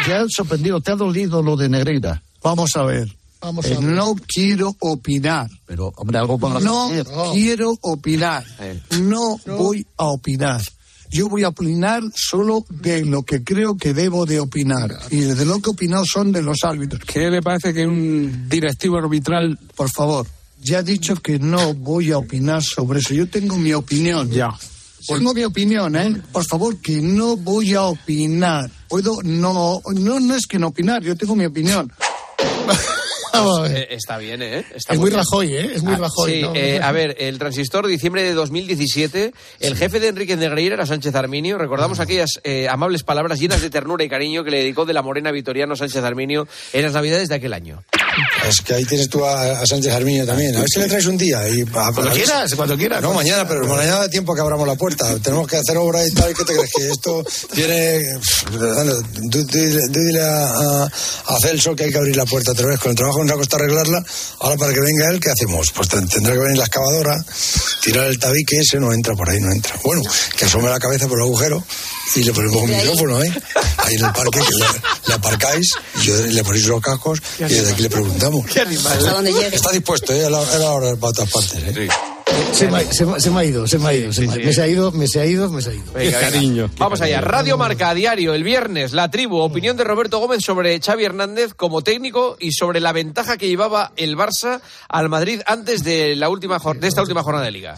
[0.05, 2.21] ¿Te ha sorprendido, te ha dolido lo de Negreira?
[2.43, 3.07] Vamos a ver.
[3.41, 3.89] Vamos Eh, a ver.
[3.89, 5.49] no quiero opinar.
[5.65, 7.05] Pero, hombre, algo podrás No decir.
[7.33, 8.43] quiero opinar.
[8.59, 8.81] Eh.
[9.01, 10.61] No voy a opinar.
[11.11, 14.91] Yo voy a opinar solo de lo que creo que debo de opinar.
[15.09, 17.01] Y de lo que he opinado son de los árbitros.
[17.05, 19.57] ¿Qué le parece que un directivo arbitral...
[19.75, 20.27] Por favor,
[20.61, 23.15] ya he dicho que no voy a opinar sobre eso.
[23.15, 24.29] Yo tengo mi opinión.
[24.29, 24.49] Ya.
[25.07, 26.21] Tengo mi opinión, ¿eh?
[26.31, 28.69] Por favor, que no voy a opinar.
[28.87, 31.91] Puedo, no, no, no es que no opinar, yo tengo mi opinión.
[33.33, 33.77] Vamos a ver.
[33.77, 34.65] Eh, está bien, ¿eh?
[34.73, 35.19] Está Es muy bien.
[35.19, 35.71] Rajoy, ¿eh?
[35.75, 36.31] Es muy Ah, Rajoy.
[36.33, 36.55] sí, ¿no?
[36.55, 41.13] eh, a ver, el transistor, diciembre de 2017, el jefe de Enrique Negreira era Sánchez
[41.15, 41.57] Arminio.
[41.57, 45.01] Recordamos aquellas eh, amables palabras llenas de ternura y cariño que le dedicó de la
[45.01, 47.83] morena Vitoriano Sánchez Arminio en las navidades de aquel año.
[48.47, 50.55] Es que ahí tienes tú a, a Sánchez Armiño también.
[50.55, 51.47] A ver si le traes un día.
[51.49, 53.01] Y, a- Cuando a quieras, cuando quieras.
[53.01, 55.15] No, mañana, pero mañana da tiempo que abramos la puerta.
[55.19, 56.33] Tenemos que hacer obra y tal.
[56.33, 56.71] ¿Qué te crees?
[56.75, 58.05] Que esto tiene.
[59.31, 60.89] Tú, tú dile, tú dile a, a-
[61.41, 62.79] Celso que hay que abrir la puerta otra vez.
[62.79, 64.03] Con el trabajo nos ha costado arreglarla.
[64.39, 65.71] Ahora, para que venga él, ¿qué hacemos?
[65.71, 67.15] Pues ten- tendrá que venir la excavadora,
[67.83, 69.75] tirar el tabique, ese no entra por ahí, no entra.
[69.83, 70.01] Bueno,
[70.37, 71.63] que asome la cabeza por el agujero
[72.15, 73.29] y le ponemos un micrófono ahí,
[73.77, 74.65] ahí en el parque, que le,
[75.07, 78.45] le aparcáis y yo- le ponéis los cascos y desde aquí le preguntamos.
[78.47, 78.99] Qué animal.
[79.51, 80.25] Está dispuesto, ¿eh?
[80.25, 81.87] A la, a la hora para otras partes, ¿eh?
[82.53, 84.13] Se me, ha- se me- se me ha ido, se me ha ido.
[84.13, 85.91] se me, se ha ido, me se ha ido, me se ha ido.
[85.93, 86.69] Venga, venga.
[86.77, 87.21] Vamos allá.
[87.21, 89.37] Radio Marca a diario, el viernes, la tribu.
[89.39, 93.93] Opinión de Roberto Gómez sobre Xavi Hernández como técnico y sobre la ventaja que llevaba
[93.97, 97.75] el Barça al Madrid antes de, la última, jor- de esta última jornada de liga.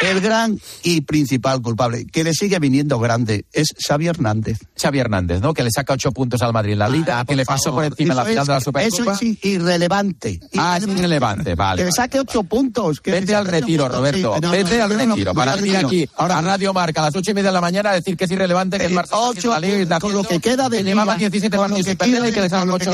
[0.00, 4.58] El gran y principal culpable, que le sigue viniendo grande, es Xavi Hernández.
[4.80, 5.52] Xavi Hernández, ¿no?
[5.54, 8.12] Que le saca ocho puntos al Madrid en la Liga, que le pasó por encima
[8.12, 9.12] en la Eso final es- de la Supercopa.
[9.12, 10.40] Eso es irrelevante.
[10.56, 11.82] Ah, es irrelevante, vale.
[11.82, 13.00] Que le saque ocho puntos.
[13.00, 13.98] que Vete al retiro, puntos.
[13.98, 14.34] Roberto.
[14.36, 15.34] Sí, no, Vete no, al no, retiro.
[15.34, 17.90] Para venir aquí, Ahora, a Radio Marca, a las ocho y media de la mañana,
[17.90, 20.22] a decir que es irrelevante, que el Eh, Barça ocho la Liga está con lo
[20.22, 22.70] que queda de llevaba liga, 17 con lo partidos sin perder y que le sacan
[22.70, 22.92] ocho.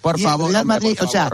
[0.00, 1.30] Por favor, o sea.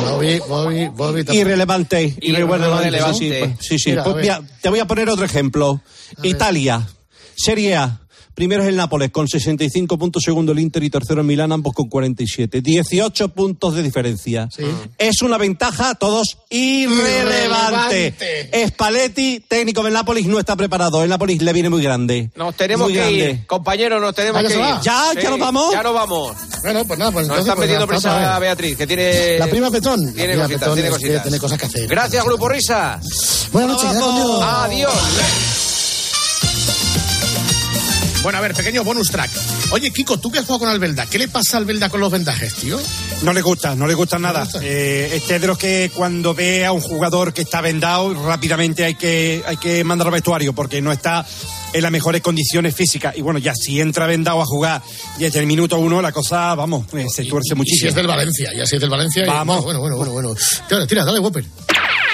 [0.00, 1.24] Bobby, Bobby, Bobby.
[1.24, 1.34] tampoco.
[1.38, 2.16] Irrelevante.
[2.20, 3.56] Irrelevante.
[3.60, 3.90] Sí, sí.
[3.90, 5.80] Mira, Pues mira, te voy a poner otro ejemplo.
[6.22, 6.86] Italia,
[7.36, 8.00] Serie A.
[8.38, 11.74] Primero es el Nápoles con 65 puntos, segundo el Inter y tercero el Milán, ambos
[11.74, 12.60] con 47.
[12.60, 14.48] 18 puntos de diferencia.
[14.96, 18.14] Es una ventaja, a todos, irrelevante.
[18.16, 18.68] Irrelevante.
[18.68, 21.02] Spalletti, técnico del Nápoles, no está preparado.
[21.02, 22.30] El Nápoles le viene muy grande.
[22.36, 23.30] Nos tenemos Muy que grande.
[23.40, 24.60] ir, compañeros, nos tenemos Ah, que ir.
[24.60, 24.80] va.
[24.82, 25.72] Ya, ya nos vamos.
[25.72, 26.36] Ya nos vamos.
[26.62, 27.40] Bueno, pues nada, pues Nos entonces.
[27.40, 28.40] están pues metiendo otra prisa vez.
[28.40, 29.38] Beatriz, que tiene...
[29.40, 29.98] La prima Petón.
[30.06, 31.22] La Tiene prima cositas, Petón tiene cositas.
[31.24, 31.88] tiene cosas que hacer.
[31.88, 33.00] Gracias, Grupo Risa.
[33.52, 34.00] Buenas noches.
[34.44, 35.67] Adiós.
[38.22, 39.30] Bueno, a ver, pequeño bonus track.
[39.70, 42.10] Oye, Kiko, tú que has jugado con Albelda, ¿qué le pasa a Albelda con los
[42.10, 42.80] vendajes, tío?
[43.22, 44.44] No le gusta, no le gusta nada.
[44.44, 44.60] gusta.
[44.62, 48.86] Eh, este es de los que cuando ve a un jugador que está vendado, rápidamente
[48.86, 51.24] hay que, hay que mandarlo al vestuario porque no está
[51.74, 53.14] en las mejores condiciones físicas.
[53.18, 54.80] Y bueno, ya si entra vendado a jugar
[55.18, 57.88] y desde el minuto uno la cosa, vamos, eh, se tuerce Y si muchísimo.
[57.90, 59.24] es del Valencia, ya si es del Valencia.
[59.24, 59.62] y- Vamos.
[59.64, 60.28] Bueno, bueno, bueno, bueno.
[60.30, 60.40] bueno.
[60.66, 61.44] Tira, tira, dale, Whopper.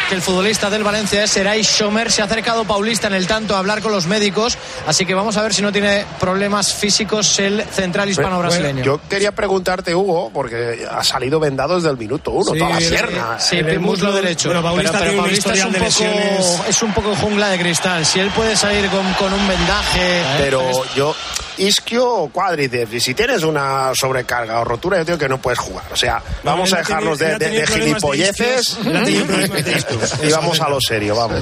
[0.09, 2.12] que el futbolista del Valencia es Seray Schomer.
[2.12, 5.38] Se ha acercado Paulista en el tanto a hablar con los médicos, así que vamos
[5.38, 8.84] a ver si no tiene problemas físicos el central hispano-brasileño.
[8.84, 12.78] Yo quería preguntarte, Hugo, porque ha salido vendado desde el minuto uno, Sí, toda la
[12.78, 13.38] el- pierna.
[13.38, 14.49] Sí, el muslo derecho.
[14.49, 16.61] Bueno, Paulista pero, pero tiene un Paulista es un, de poco, lesiones.
[16.68, 18.05] es un poco jungla de cristal.
[18.07, 20.22] Si él puede salir con, con un vendaje.
[20.38, 20.62] Pero
[20.95, 21.14] yo,
[21.59, 25.59] isquio o cuádriceps, y si tienes una sobrecarga o rotura, yo digo que no puedes
[25.59, 25.84] jugar.
[25.92, 28.78] O sea, vamos a dejarnos de, gilipolleces
[30.22, 31.40] y vamos a lo serio, vamos.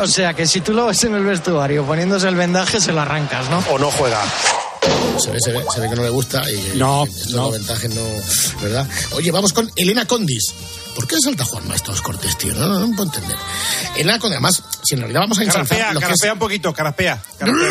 [0.00, 3.00] O sea, que si tú lo ves en el vestuario poniéndose el vendaje, se lo
[3.00, 3.62] arrancas, ¿no?
[3.70, 4.20] O no juega.
[5.18, 7.50] Se ve, se ve, se ve que no le gusta y No, estos no.
[7.50, 8.02] ventajes no,
[8.62, 8.86] ¿verdad?
[9.12, 10.52] Oye, vamos con Elena Condis.
[10.98, 12.52] ¿Por qué salta Juanma estos cortes, tío?
[12.54, 13.36] No, no, no puedo entender.
[13.94, 16.38] Elena Condis, además, si en realidad vamos a ensalzar Carapea, lo que es- carapea un
[16.40, 17.22] poquito, carapea.
[17.38, 17.68] carapea.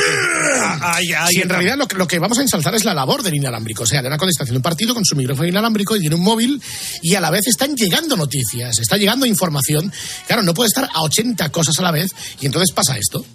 [0.82, 2.94] Ah, ahí, ahí si en realidad lo, que- lo que vamos a ensalzar es la
[2.94, 3.84] labor del inalámbrico.
[3.84, 6.24] O sea, Elena Condis está haciendo un partido con su micrófono inalámbrico y tiene un
[6.24, 6.62] móvil
[7.02, 9.92] y a la vez están llegando noticias, está llegando información.
[10.26, 13.26] Claro, no puede estar a 80 cosas a la vez y entonces pasa esto.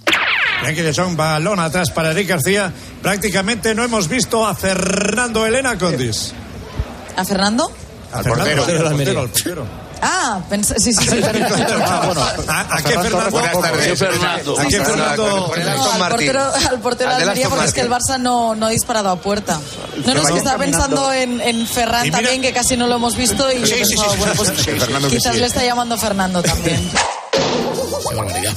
[0.63, 2.73] Frankie de Jong, balón atrás para Eric García.
[3.03, 6.33] Prácticamente no hemos visto a Fernando Elena Condis.
[7.15, 7.71] ¿A Fernando?
[8.13, 9.82] Al portero, portero, al al portero, portero.
[10.05, 11.23] Ah, pens- sí, sí, sí.
[11.23, 13.31] ¿A, a qué Fernando?
[13.31, 13.99] Buenas tardes.
[13.99, 14.59] Fernando.
[14.59, 15.53] ¿A qué Fernando?
[15.57, 18.55] No, al portero, al portero Al de del Almería, porque es que el Barça no,
[18.57, 19.61] no ha disparado a puerta.
[20.05, 22.97] No, no, es que estaba pensando en, en Ferran mira- también, que casi no lo
[22.97, 24.51] hemos visto, y Sí, bueno, pues
[25.09, 25.41] quizás sí.
[25.41, 26.91] le está llamando Fernando también.
[27.33, 28.53] Qué barbaridad.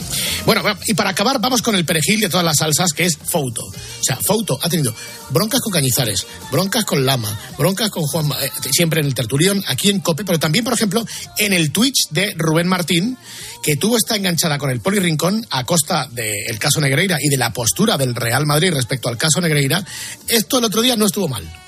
[0.45, 3.63] Bueno, y para acabar, vamos con el perejil de todas las salsas, que es Fouto.
[3.63, 4.93] O sea, Fouto ha tenido
[5.31, 9.89] broncas con Cañizares, broncas con Lama, broncas con Juan, eh, siempre en el tertulión, aquí
[9.89, 11.03] en Cope, pero también, por ejemplo,
[11.39, 13.17] en el Twitch de Rubén Martín,
[13.63, 17.37] que tuvo esta enganchada con el Poli Rincón a costa del caso Negreira y de
[17.37, 19.83] la postura del Real Madrid respecto al caso Negreira.
[20.27, 21.64] Esto el otro día no estuvo mal.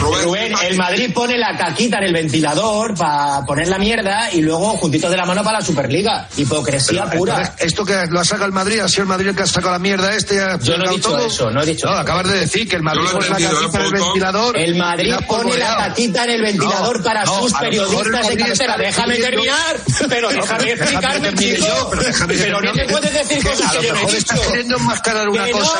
[0.00, 4.76] Rubén, el Madrid pone la caquita en el ventilador para poner la mierda y luego
[4.78, 6.26] juntito de la mano para la Superliga.
[6.36, 7.36] Hipocresía Pero, pura.
[7.38, 9.46] entonces, Esto que lo ha sacado el Madrid, ha sido el Madrid el que ha
[9.46, 10.36] sacado la mierda este.
[10.62, 11.26] Yo no he dicho todo.
[11.26, 12.00] eso, no he dicho No, eso.
[12.00, 14.56] acabas de decir que el Madrid pone la caquita en el ¿eh, ventilador.
[14.58, 18.76] El Madrid pone la caquita en el ventilador No, para no, sus periodistas de cabecera.
[18.78, 19.76] Déjame terminar,
[20.08, 21.66] pero No, déjame explicarme, chico.
[21.66, 23.98] yo, pero déjame que Pero no me puedes decir Que cosas a que yo no
[24.00, 24.16] he dicho.
[24.16, 25.70] estás queriendo enmascarar una cosa.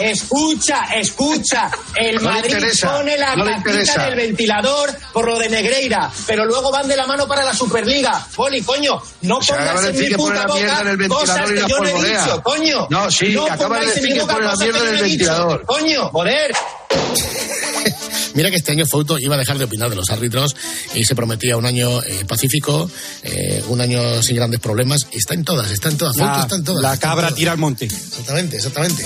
[0.00, 1.70] Escucha, escucha.
[1.96, 3.94] El Madrid interesa, pone la no le interesa.
[3.94, 7.54] en el ventilador por lo de Negreira, pero luego van de la mano para la
[7.54, 8.26] Superliga.
[8.34, 11.64] Poli, coño, no pongas en decir mi puta la mierda en el boca cosas que
[11.68, 12.86] yo no he dicho, coño.
[12.90, 15.64] No, sí, no acaba de decir que boca pone la mierda en el ventilador.
[15.66, 16.52] Coño, joder.
[18.34, 20.56] Mira que este año Fouto iba a dejar de opinar de los árbitros
[20.94, 22.90] y se prometía un año eh, pacífico,
[23.22, 25.06] eh, un año sin grandes problemas.
[25.12, 26.16] Está en todas, está en todas.
[26.16, 26.82] Fouto La, está en todas.
[26.82, 27.34] la cabra todas.
[27.34, 27.84] tira al monte.
[27.84, 29.04] Exactamente, exactamente.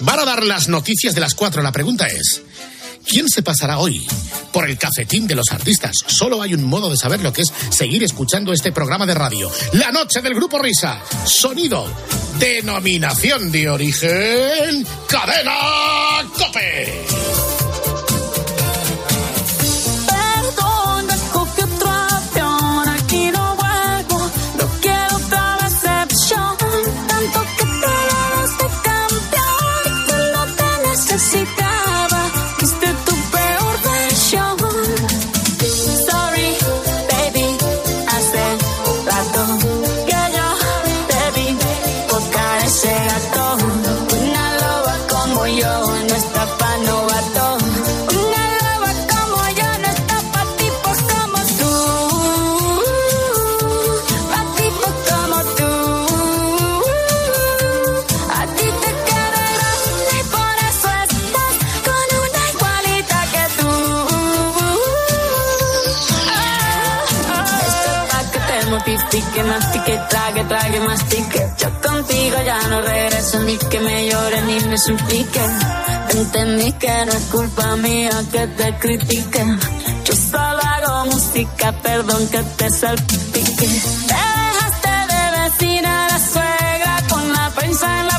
[0.00, 1.62] Van a dar las noticias de las cuatro.
[1.62, 2.42] La pregunta es,
[3.06, 4.06] ¿quién se pasará hoy
[4.52, 5.92] por el cafetín de los artistas?
[6.06, 9.50] Solo hay un modo de saber lo que es seguir escuchando este programa de radio.
[9.72, 11.00] La noche del Grupo Risa.
[11.24, 11.86] Sonido.
[12.38, 14.86] Denominación de origen.
[15.08, 15.58] Cadena
[16.36, 17.31] Cope.
[68.84, 71.50] Que te mortifique, mastique, trague, trague, mastique.
[71.58, 75.40] Yo contigo ya no regreso ni que me llore ni me suplique.
[76.10, 79.44] Entendí que no es culpa mía que te critique.
[80.04, 83.66] Yo solo hago música, perdón que te salpique.
[84.08, 88.11] Te dejaste de vecina la suegra con la prensa en la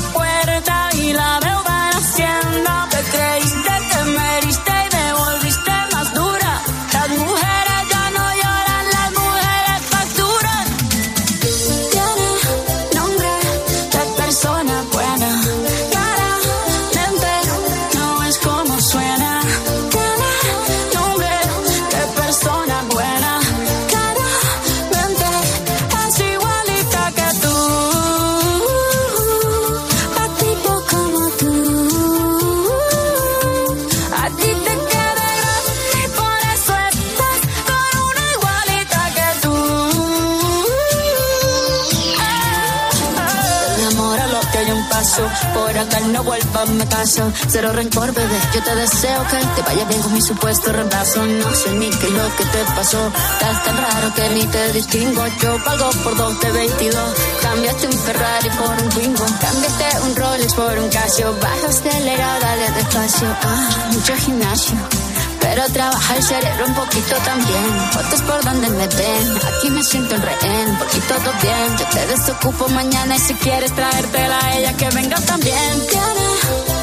[46.14, 47.32] no vuelvas, caso.
[47.48, 48.38] Cero rencor, bebé.
[48.54, 51.26] Yo te deseo que te vaya bien con mi supuesto reemplazo.
[51.26, 53.12] No sé ni qué es lo que te pasó.
[53.32, 55.22] Estás tan raro que ni te distingo.
[55.42, 57.14] Yo pago por dos de 22.
[57.42, 59.24] Cambiaste un Ferrari por un Twingo.
[59.40, 61.34] Cambiaste un Rolex por un Casio.
[61.40, 63.28] Baja acelerada de despacio.
[63.42, 65.03] Ah, mucho gimnasio.
[65.44, 67.90] Pero trabaja el cerebro un poquito también.
[67.92, 69.38] Fotos por donde me ven.
[69.46, 70.76] Aquí me siento en rehén.
[70.78, 71.76] Porque todo bien.
[71.78, 76.73] Yo te desocupo mañana y si quieres traértela a ella que venga también.